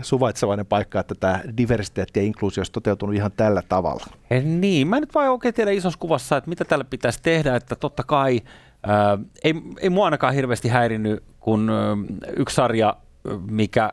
suvaitsevainen 0.01 0.65
paikka, 0.65 0.99
että 0.99 1.15
tämä 1.15 1.41
diversiteetti 1.57 2.19
ja 2.19 2.25
inkluusio 2.25 2.61
olisi 2.61 2.71
toteutunut 2.71 3.15
ihan 3.15 3.31
tällä 3.31 3.61
tavalla. 3.69 4.05
He, 4.29 4.41
niin, 4.41 4.87
mä 4.87 4.97
en 4.97 5.01
nyt 5.01 5.15
vaan 5.15 5.29
oikein 5.29 5.53
tiedä 5.53 5.71
isossa 5.71 5.99
kuvassa, 5.99 6.37
että 6.37 6.49
mitä 6.49 6.65
tällä 6.65 6.85
pitäisi 6.85 7.19
tehdä, 7.21 7.55
että 7.55 7.75
totta 7.75 8.03
kai 8.03 8.41
ää, 8.87 9.17
ei, 9.43 9.53
ei 9.79 9.89
mua 9.89 10.05
ainakaan 10.05 10.33
hirveästi 10.33 10.67
häirinnyt 10.69 11.23
kun 11.39 11.71
yksi 12.37 12.55
sarja, 12.55 12.97
mikä 13.49 13.89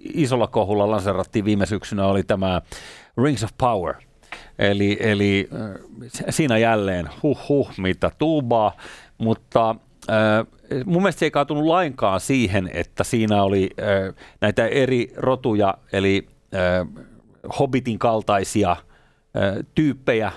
isolla 0.00 0.46
kohulla 0.46 0.90
lanserattiin 0.90 1.44
viime 1.44 1.66
syksynä, 1.66 2.06
oli 2.06 2.22
tämä 2.22 2.62
Rings 3.24 3.44
of 3.44 3.50
Power. 3.58 3.94
Eli, 4.58 4.96
eli 5.00 5.48
siinä 6.30 6.58
jälleen 6.58 7.08
huh 7.22 7.48
huh 7.48 7.70
mitä 7.78 8.10
tuubaa, 8.18 8.76
mutta 9.18 9.70
äh, 10.10 10.46
mun 10.86 11.02
mielestä 11.02 11.18
se 11.18 11.26
ei 11.26 11.30
kaatunut 11.30 11.64
lainkaan 11.64 12.20
siihen, 12.20 12.70
että 12.72 13.04
siinä 13.04 13.42
oli 13.42 13.70
äh, 13.80 14.14
näitä 14.40 14.66
eri 14.66 15.12
rotuja, 15.16 15.74
eli 15.92 16.28
äh, 16.54 17.04
Hobbitin 17.58 17.98
kaltaisia 17.98 18.76
tyyppejä 19.74 20.32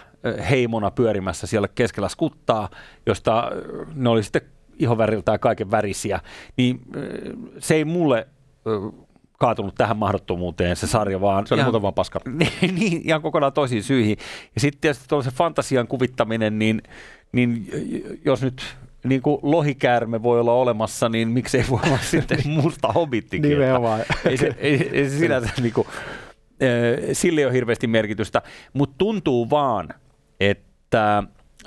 heimona 0.49 0.91
pyörimässä 0.91 1.47
siellä 1.47 1.67
keskellä 1.67 2.10
skuttaa, 2.10 2.69
josta 3.05 3.51
ne 3.95 4.10
oli 4.10 4.23
sitten 4.23 4.41
ihoväriltään 4.79 5.39
kaiken 5.39 5.71
värisiä, 5.71 6.19
niin 6.57 6.81
se 7.60 7.75
ei 7.75 7.86
mulle 7.86 8.27
kaatunut 9.41 9.75
tähän 9.75 9.97
mahdottomuuteen 9.97 10.75
se 10.75 10.88
sarja, 10.88 11.21
vaan... 11.21 11.47
Se 11.47 11.53
oli 11.53 11.62
ihan, 11.62 11.81
vaan 11.81 11.93
paska. 11.93 12.19
Niin, 12.29 12.75
niin, 12.75 13.01
ihan 13.05 13.21
kokonaan 13.21 13.53
toisiin 13.53 13.84
syihin. 13.84 14.17
Ja 14.55 14.62
sitten 14.62 14.81
tietysti 14.81 15.07
se 15.23 15.31
fantasian 15.31 15.88
kuvittaminen, 15.88 16.60
niin, 16.60 16.81
niin 17.31 17.67
jos 18.25 18.41
nyt 18.41 18.63
niin 19.03 19.21
kuin 19.21 19.39
lohikäärme 19.41 20.23
voi 20.23 20.39
olla 20.39 20.53
olemassa, 20.53 21.10
niin 21.10 21.27
miksei 21.27 21.65
voi 21.69 21.79
olla 21.86 21.97
sitten 22.12 22.39
musta 22.45 22.88
hobittikin. 22.88 23.49
Nimenomaan. 23.49 24.01
Ei 24.25 24.38
se, 24.38 24.55
ei, 24.57 24.89
ei 24.93 25.10
se 25.10 25.17
sinänsä 25.17 25.49
niin 25.62 25.73
kuin, 25.73 25.88
sille 27.13 27.41
ei 27.41 27.45
ole 27.45 27.53
hirveästi 27.53 27.88
merkitystä, 27.88 28.41
mutta 28.73 28.95
tuntuu 28.97 29.49
vaan, 29.49 29.89
että 30.41 31.23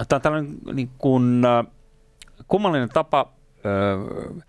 tämä 0.08 0.16
on 0.16 0.20
tällainen 0.22 0.54
niin 0.72 0.90
kuin, 0.98 1.42
kummallinen 2.48 2.88
tapa 2.88 3.32
ö, 3.64 4.42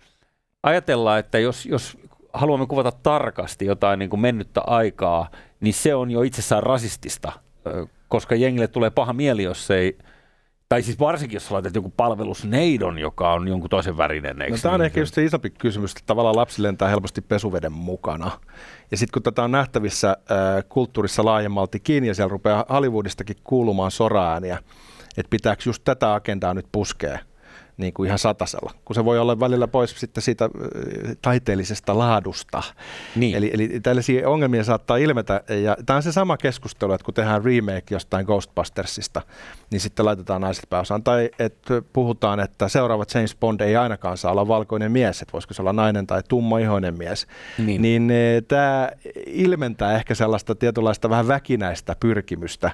ajatella, 0.62 1.18
että 1.18 1.38
jos, 1.38 1.66
jos 1.66 1.98
haluamme 2.32 2.66
kuvata 2.66 2.92
tarkasti 2.92 3.64
jotain 3.66 3.98
niin 3.98 4.10
kuin 4.10 4.20
mennyttä 4.20 4.60
aikaa, 4.60 5.30
niin 5.60 5.74
se 5.74 5.94
on 5.94 6.10
jo 6.10 6.22
itsessään 6.22 6.62
rasistista, 6.62 7.32
ö, 7.66 7.86
koska 8.08 8.34
jengille 8.34 8.68
tulee 8.68 8.90
paha 8.90 9.12
mieli, 9.12 9.42
jos 9.42 9.70
ei 9.70 9.98
tai 10.68 10.82
siis 10.82 10.98
varsinkin, 10.98 11.36
jos 11.36 11.50
laitat 11.50 11.74
joku 11.74 11.92
palvelusneidon, 11.96 12.98
joka 12.98 13.32
on 13.32 13.48
jonkun 13.48 13.70
toisen 13.70 13.96
värinen. 13.96 14.36
No, 14.36 14.56
tämä 14.62 14.74
on 14.74 14.80
niin? 14.80 14.86
ehkä 14.86 15.00
just 15.00 15.14
se 15.14 15.24
isompi 15.24 15.50
kysymys, 15.50 15.90
että 15.90 16.02
tavallaan 16.06 16.36
lapsi 16.36 16.62
lentää 16.62 16.88
helposti 16.88 17.20
pesuveden 17.20 17.72
mukana. 17.72 18.30
Ja 18.90 18.96
sitten 18.96 19.12
kun 19.12 19.22
tätä 19.22 19.42
on 19.42 19.50
nähtävissä 19.50 20.10
äh, 20.10 20.64
kulttuurissa 20.68 21.24
laajemmaltikin, 21.24 22.04
ja 22.04 22.14
siellä 22.14 22.30
rupeaa 22.30 22.64
Hollywoodistakin 22.70 23.36
kuulumaan 23.44 23.90
soraääniä, 23.90 24.58
että 25.16 25.30
pitääkö 25.30 25.62
just 25.66 25.84
tätä 25.84 26.14
agendaa 26.14 26.54
nyt 26.54 26.66
puskea, 26.72 27.18
niin 27.76 27.92
kuin 27.92 28.06
ihan 28.06 28.18
satasella, 28.18 28.72
kun 28.84 28.94
se 28.94 29.04
voi 29.04 29.18
olla 29.18 29.40
välillä 29.40 29.68
pois 29.68 30.00
sitten 30.00 30.22
siitä 30.22 30.50
taiteellisesta 31.22 31.98
laadusta. 31.98 32.62
Niin. 33.16 33.36
Eli, 33.36 33.50
eli 33.54 33.80
tällaisia 33.82 34.28
ongelmia 34.28 34.64
saattaa 34.64 34.96
ilmetä, 34.96 35.40
ja 35.62 35.76
tämä 35.86 35.96
on 35.96 36.02
se 36.02 36.12
sama 36.12 36.36
keskustelu, 36.36 36.92
että 36.92 37.04
kun 37.04 37.14
tehdään 37.14 37.44
remake 37.44 37.84
jostain 37.90 38.26
Ghostbustersista, 38.26 39.22
niin 39.70 39.80
sitten 39.80 40.06
laitetaan 40.06 40.40
naiset 40.40 40.64
pääosaan, 40.70 41.02
tai 41.02 41.30
että 41.38 41.82
puhutaan, 41.92 42.40
että 42.40 42.68
seuraava 42.68 43.04
James 43.14 43.36
Bond 43.36 43.60
ei 43.60 43.76
ainakaan 43.76 44.16
saa 44.16 44.32
olla 44.32 44.48
valkoinen 44.48 44.92
mies, 44.92 45.22
että 45.22 45.32
voisiko 45.32 45.54
se 45.54 45.62
olla 45.62 45.72
nainen 45.72 46.06
tai 46.06 46.22
tummaihoinen 46.28 46.98
mies, 46.98 47.26
niin, 47.58 47.82
niin 47.82 48.10
tämä 48.48 48.90
ilmentää 49.26 49.96
ehkä 49.96 50.14
sellaista 50.14 50.54
tietynlaista 50.54 51.10
vähän 51.10 51.28
väkinäistä 51.28 51.96
pyrkimystä 52.00 52.70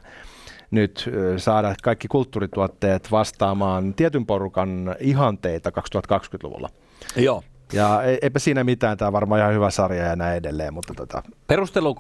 nyt 0.72 1.10
saada 1.36 1.74
kaikki 1.82 2.08
kulttuurituotteet 2.08 3.10
vastaamaan 3.10 3.94
tietyn 3.94 4.26
porukan 4.26 4.96
ihanteita 5.00 5.70
2020-luvulla. 5.70 6.68
Joo. 7.16 7.42
Ja 7.72 8.02
eipä 8.22 8.38
siinä 8.38 8.64
mitään, 8.64 8.98
tämä 8.98 9.06
on 9.06 9.12
varmaan 9.12 9.40
ihan 9.40 9.54
hyvä 9.54 9.70
sarja 9.70 10.06
ja 10.06 10.16
näin 10.16 10.36
edelleen. 10.36 10.74
Mutta 10.74 10.94
tota. 10.94 11.22
Perustelu 11.46 11.96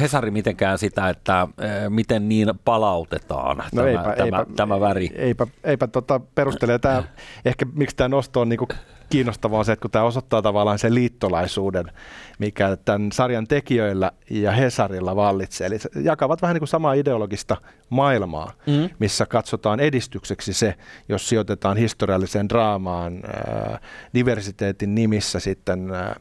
Hesari 0.00 0.30
mitenkään 0.30 0.78
sitä, 0.78 1.08
että 1.08 1.48
miten 1.88 2.28
niin 2.28 2.48
palautetaan 2.64 3.56
no 3.56 3.64
tämä, 3.74 3.88
eipä, 3.88 4.02
tämä, 4.02 4.24
eipä, 4.24 4.46
tämä 4.56 4.80
väri? 4.80 5.10
Eipä, 5.14 5.46
eipä 5.64 5.86
tota 5.86 6.20
perustele. 6.34 6.78
Tämä, 6.78 7.02
ehkä 7.44 7.66
miksi 7.74 7.96
tämä 7.96 8.08
nosto 8.08 8.40
on 8.40 8.48
niinku 8.48 8.68
kiinnostavaa 9.12 9.58
on 9.58 9.64
se, 9.64 9.72
että 9.72 9.80
kun 9.80 9.90
tämä 9.90 10.04
osoittaa 10.04 10.42
tavallaan 10.42 10.78
sen 10.78 10.94
liittolaisuuden, 10.94 11.92
mikä 12.38 12.76
tämän 12.84 13.12
sarjan 13.12 13.46
tekijöillä 13.46 14.12
ja 14.30 14.52
Hesarilla 14.52 15.16
vallitsee. 15.16 15.66
Eli 15.66 15.78
jakavat 16.02 16.42
vähän 16.42 16.54
niin 16.54 16.60
kuin 16.60 16.68
samaa 16.68 16.92
ideologista 16.94 17.56
maailmaa, 17.90 18.52
mm. 18.66 18.90
missä 18.98 19.26
katsotaan 19.26 19.80
edistykseksi 19.80 20.52
se, 20.52 20.74
jos 21.08 21.28
sijoitetaan 21.28 21.76
historialliseen 21.76 22.48
draamaan 22.48 23.20
ää, 23.24 23.78
diversiteetin 24.14 24.94
nimissä 24.94 25.40
sitten 25.40 25.90
ää, 25.90 26.16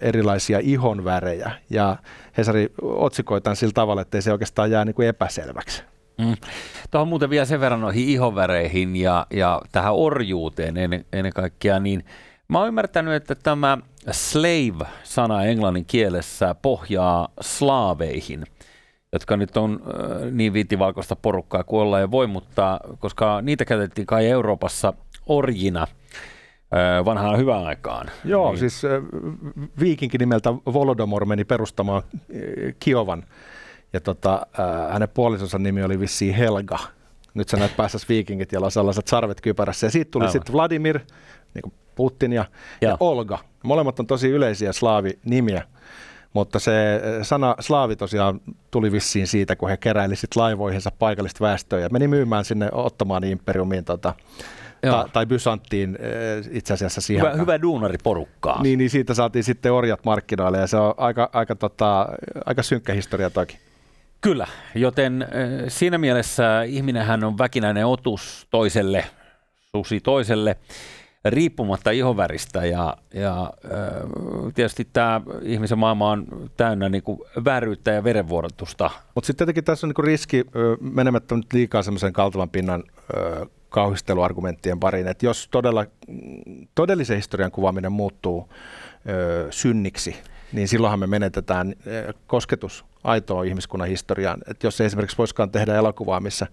erilaisia 0.00 0.58
ihonvärejä. 0.62 1.50
Ja 1.70 1.96
Hesari 2.38 2.72
otsikoitaan 2.82 3.56
sillä 3.56 3.72
tavalla, 3.72 4.02
että 4.02 4.18
ei 4.18 4.22
se 4.22 4.32
oikeastaan 4.32 4.70
jää 4.70 4.84
niin 4.84 4.94
kuin 4.94 5.08
epäselväksi. 5.08 5.84
Mm. 6.18 6.34
Tuohon 6.90 7.08
muuten 7.08 7.30
vielä 7.30 7.44
sen 7.44 7.60
verran 7.60 7.80
noihin 7.80 8.08
ihonväreihin 8.08 8.96
ja, 8.96 9.26
ja 9.30 9.62
tähän 9.72 9.94
orjuuteen 9.94 10.76
ennen, 10.76 11.04
ennen 11.12 11.32
kaikkea, 11.32 11.80
niin 11.80 12.04
mä 12.48 12.58
oon 12.58 12.68
ymmärtänyt, 12.68 13.14
että 13.14 13.34
tämä 13.34 13.78
slave-sana 14.10 15.44
englannin 15.44 15.84
kielessä 15.86 16.54
pohjaa 16.54 17.28
slaaveihin, 17.40 18.44
jotka 19.12 19.36
nyt 19.36 19.56
on 19.56 19.82
äh, 19.82 20.32
niin 20.32 20.52
viitivalkoista 20.52 21.16
porukkaa 21.16 21.64
kuin 21.64 21.82
olla 21.82 22.00
ei 22.00 22.10
voi, 22.10 22.26
mutta 22.26 22.80
koska 22.98 23.42
niitä 23.42 23.64
käytettiin 23.64 24.06
kai 24.06 24.26
Euroopassa 24.26 24.92
orjina 25.26 25.82
äh, 25.82 27.04
vanhaan 27.04 27.38
hyvään 27.38 27.66
aikaan. 27.66 28.10
Joo, 28.24 28.50
niin. 28.50 28.58
siis 28.58 28.84
äh, 28.84 28.90
viikinkin 29.80 30.18
nimeltä 30.18 30.52
Volodymyr 30.52 31.24
meni 31.24 31.44
perustamaan 31.44 32.02
Kiovan 32.78 33.24
ja 33.92 34.00
tota, 34.00 34.46
äh, 34.60 34.92
hänen 34.92 35.08
puolisonsa 35.08 35.58
nimi 35.58 35.82
oli 35.82 36.00
vissiin 36.00 36.34
Helga. 36.34 36.78
Nyt 37.34 37.48
sä 37.48 37.56
näet 37.56 37.76
päässä 37.76 37.98
viikingit, 38.08 38.52
jolla 38.52 38.64
on 38.64 38.70
sellaiset 38.70 39.06
sarvet 39.06 39.40
kypärässä. 39.40 39.86
Ja 39.86 39.90
siitä 39.90 40.10
tuli 40.10 40.30
sitten 40.30 40.52
Vladimir, 40.52 41.00
niin 41.54 41.62
kuin 41.62 41.72
Putin 41.94 42.32
ja, 42.32 42.44
ja. 42.80 42.88
ja 42.88 42.96
Olga. 43.00 43.38
Molemmat 43.62 44.00
on 44.00 44.06
tosi 44.06 44.28
yleisiä 44.28 44.72
slaavinimiä. 44.72 45.62
Mutta 46.32 46.58
se 46.58 47.00
sana 47.22 47.54
slaavi 47.60 47.96
tosiaan 47.96 48.40
tuli 48.70 48.92
vissiin 48.92 49.26
siitä, 49.26 49.56
kun 49.56 49.68
he 49.68 49.76
keräilisivät 49.76 50.36
laivoihinsa 50.36 50.90
paikallista 50.98 51.44
väestöä 51.44 51.80
ja 51.80 51.88
meni 51.92 52.08
myymään 52.08 52.44
sinne 52.44 52.68
ottamaan 52.72 53.24
imperiumiin 53.24 53.84
tota, 53.84 54.14
ta, 54.80 55.08
tai 55.12 55.26
Bysanttiin 55.26 55.98
itse 56.50 56.74
asiassa 56.74 57.00
siihen. 57.00 57.26
Hyvä, 57.26 57.36
hyvä 57.36 57.62
duunariporukkaa. 57.62 58.62
Niin, 58.62 58.78
niin, 58.78 58.90
siitä 58.90 59.14
saatiin 59.14 59.44
sitten 59.44 59.72
orjat 59.72 60.04
markkinoille 60.04 60.58
ja 60.58 60.66
se 60.66 60.76
on 60.76 60.94
aika, 60.96 61.30
aika, 61.32 61.54
tota, 61.54 62.08
aika 62.46 62.62
synkkä 62.62 62.92
historia 62.92 63.30
toki. 63.30 63.58
Kyllä, 64.20 64.46
joten 64.74 65.26
siinä 65.68 65.98
mielessä 65.98 66.62
ihminenhän 66.62 67.24
on 67.24 67.38
väkinäinen 67.38 67.86
otus 67.86 68.46
toiselle, 68.50 69.04
susi 69.76 70.00
toiselle, 70.00 70.56
riippumatta 71.24 71.90
ihonväristä 71.90 72.66
ja, 72.66 72.96
ja 73.14 73.52
tietysti 74.54 74.88
tämä 74.92 75.20
ihmisen 75.42 75.78
maailma 75.78 76.10
on 76.10 76.26
täynnä 76.56 76.88
niin 76.88 77.02
kuin 77.02 77.20
vääryyttä 77.44 77.90
ja 77.90 78.04
verenvuorotusta. 78.04 78.90
Mutta 79.14 79.26
sitten 79.26 79.46
tietenkin 79.46 79.64
tässä 79.64 79.86
on 79.86 79.92
niin 79.96 80.04
riski 80.04 80.44
menemättä 80.80 81.34
nyt 81.34 81.52
liikaa 81.52 81.82
semmoisen 81.82 82.12
kaltavan 82.12 82.50
pinnan 82.50 82.84
kauhisteluargumenttien 83.68 84.80
pariin, 84.80 85.06
että 85.06 85.26
jos 85.26 85.48
todella, 85.50 85.86
todellisen 86.74 87.16
historian 87.16 87.50
kuvaaminen 87.50 87.92
muuttuu 87.92 88.48
synniksi, 89.50 90.16
niin 90.56 90.68
silloinhan 90.68 91.00
me 91.00 91.06
menetetään 91.06 91.74
kosketus 92.26 92.84
aitoa 93.04 93.44
ihmiskunnan 93.44 93.88
historiaan. 93.88 94.38
Että 94.50 94.66
jos 94.66 94.80
ei 94.80 94.86
esimerkiksi 94.86 95.18
voisikaan 95.18 95.50
tehdä 95.50 95.74
elokuvaa, 95.74 96.20
missä 96.20 96.46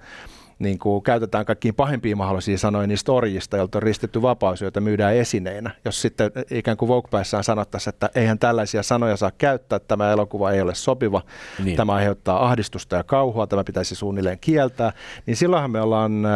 niin 0.59 0.79
kuin 0.79 1.03
käytetään 1.03 1.45
kaikkiin 1.45 1.75
pahimpia 1.75 2.15
mahdollisia 2.15 2.57
sanoja 2.57 2.87
niistä 2.87 3.11
orjista, 3.11 3.57
joilta 3.57 3.77
on 3.77 3.83
ristetty 3.83 4.21
vapaus, 4.21 4.61
joita 4.61 4.81
myydään 4.81 5.15
esineinä. 5.15 5.71
Jos 5.85 6.01
sitten 6.01 6.31
ikään 6.51 6.77
kuin 6.77 6.89
Vogue-päässään 6.89 7.43
sanottaisiin, 7.43 7.93
että 7.93 8.09
eihän 8.15 8.39
tällaisia 8.39 8.83
sanoja 8.83 9.17
saa 9.17 9.31
käyttää, 9.37 9.79
tämä 9.79 10.11
elokuva 10.11 10.51
ei 10.51 10.61
ole 10.61 10.75
sopiva, 10.75 11.21
niin. 11.63 11.77
tämä 11.77 11.93
aiheuttaa 11.93 12.45
ahdistusta 12.45 12.95
ja 12.95 13.03
kauhua, 13.03 13.47
tämä 13.47 13.63
pitäisi 13.63 13.95
suunnilleen 13.95 14.39
kieltää, 14.39 14.93
niin 15.25 15.37
silloinhan 15.37 15.71
me 15.71 15.81
ollaan 15.81 16.25
äh, 16.25 16.31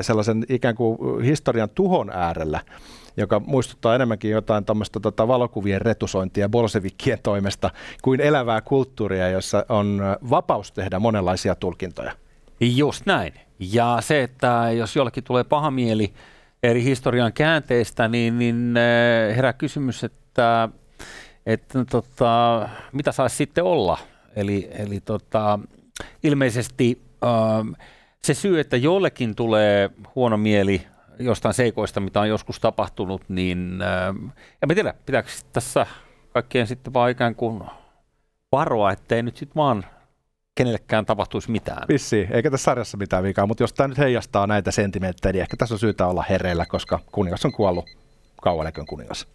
sellaisen 0.00 0.44
ikään 0.48 0.74
kuin 0.74 1.22
historian 1.22 1.70
tuhon 1.70 2.10
äärellä, 2.10 2.60
joka 3.18 3.40
muistuttaa 3.40 3.94
enemmänkin 3.94 4.30
jotain 4.30 4.64
tämmöistä 4.64 5.00
tota, 5.00 5.28
valokuvien 5.28 5.80
retusointia 5.80 6.48
bolsevikkien 6.48 7.18
toimesta 7.22 7.70
kuin 8.02 8.20
elävää 8.20 8.60
kulttuuria, 8.60 9.28
jossa 9.28 9.64
on 9.68 10.00
vapaus 10.30 10.72
tehdä 10.72 10.98
monenlaisia 10.98 11.54
tulkintoja. 11.54 12.12
Just 12.60 13.06
näin. 13.06 13.32
Ja 13.58 13.98
se, 14.00 14.22
että 14.22 14.66
jos 14.76 14.96
jollakin 14.96 15.24
tulee 15.24 15.44
paha 15.44 15.70
mieli 15.70 16.12
eri 16.62 16.84
historian 16.84 17.32
käänteistä, 17.32 18.08
niin, 18.08 18.38
niin 18.38 18.74
herää 19.36 19.52
kysymys, 19.52 20.04
että, 20.04 20.68
että 21.46 21.84
tota, 21.84 22.68
mitä 22.92 23.12
saisi 23.12 23.36
sitten 23.36 23.64
olla. 23.64 23.98
Eli, 24.36 24.68
eli 24.72 25.00
tota, 25.00 25.58
ilmeisesti 26.22 27.02
äh, 27.24 27.86
se 28.22 28.34
syy, 28.34 28.60
että 28.60 28.76
jollekin 28.76 29.34
tulee 29.34 29.90
huono 30.14 30.36
mieli 30.36 30.86
jostain 31.18 31.54
seikoista, 31.54 32.00
mitä 32.00 32.20
on 32.20 32.28
joskus 32.28 32.60
tapahtunut, 32.60 33.22
niin 33.28 33.82
äh, 33.82 34.32
en 34.62 34.68
tiedä, 34.74 34.94
pitääkö 35.06 35.28
tässä 35.52 35.86
kaikkien 36.32 36.66
sitten 36.66 36.94
vaan 36.94 37.10
ikään 37.10 37.34
kuin 37.34 37.62
varoa, 38.52 38.92
ettei 38.92 39.22
nyt 39.22 39.36
sitten 39.36 39.56
vaan 39.56 39.84
kenellekään 40.54 41.06
tapahtuisi 41.06 41.50
mitään. 41.50 41.88
Vissi, 41.88 42.28
eikä 42.30 42.50
tässä 42.50 42.64
sarjassa 42.64 42.96
mitään 42.96 43.22
vikaa, 43.22 43.46
mutta 43.46 43.62
jos 43.62 43.72
tämä 43.72 43.88
nyt 43.88 43.98
heijastaa 43.98 44.46
näitä 44.46 44.70
sentimenttejä, 44.70 45.32
niin 45.32 45.42
ehkä 45.42 45.56
tässä 45.56 45.74
on 45.74 45.78
syytä 45.78 46.06
olla 46.06 46.24
hereillä, 46.28 46.66
koska 46.66 46.98
kuningas 47.12 47.44
on 47.44 47.52
kuollut 47.52 47.90
kauan 48.42 48.72
kuningas. 48.88 49.28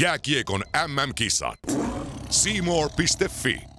Jääkiekon 0.00 0.62
MM-kisat. 0.86 1.58
Seymour.fi 2.30 3.77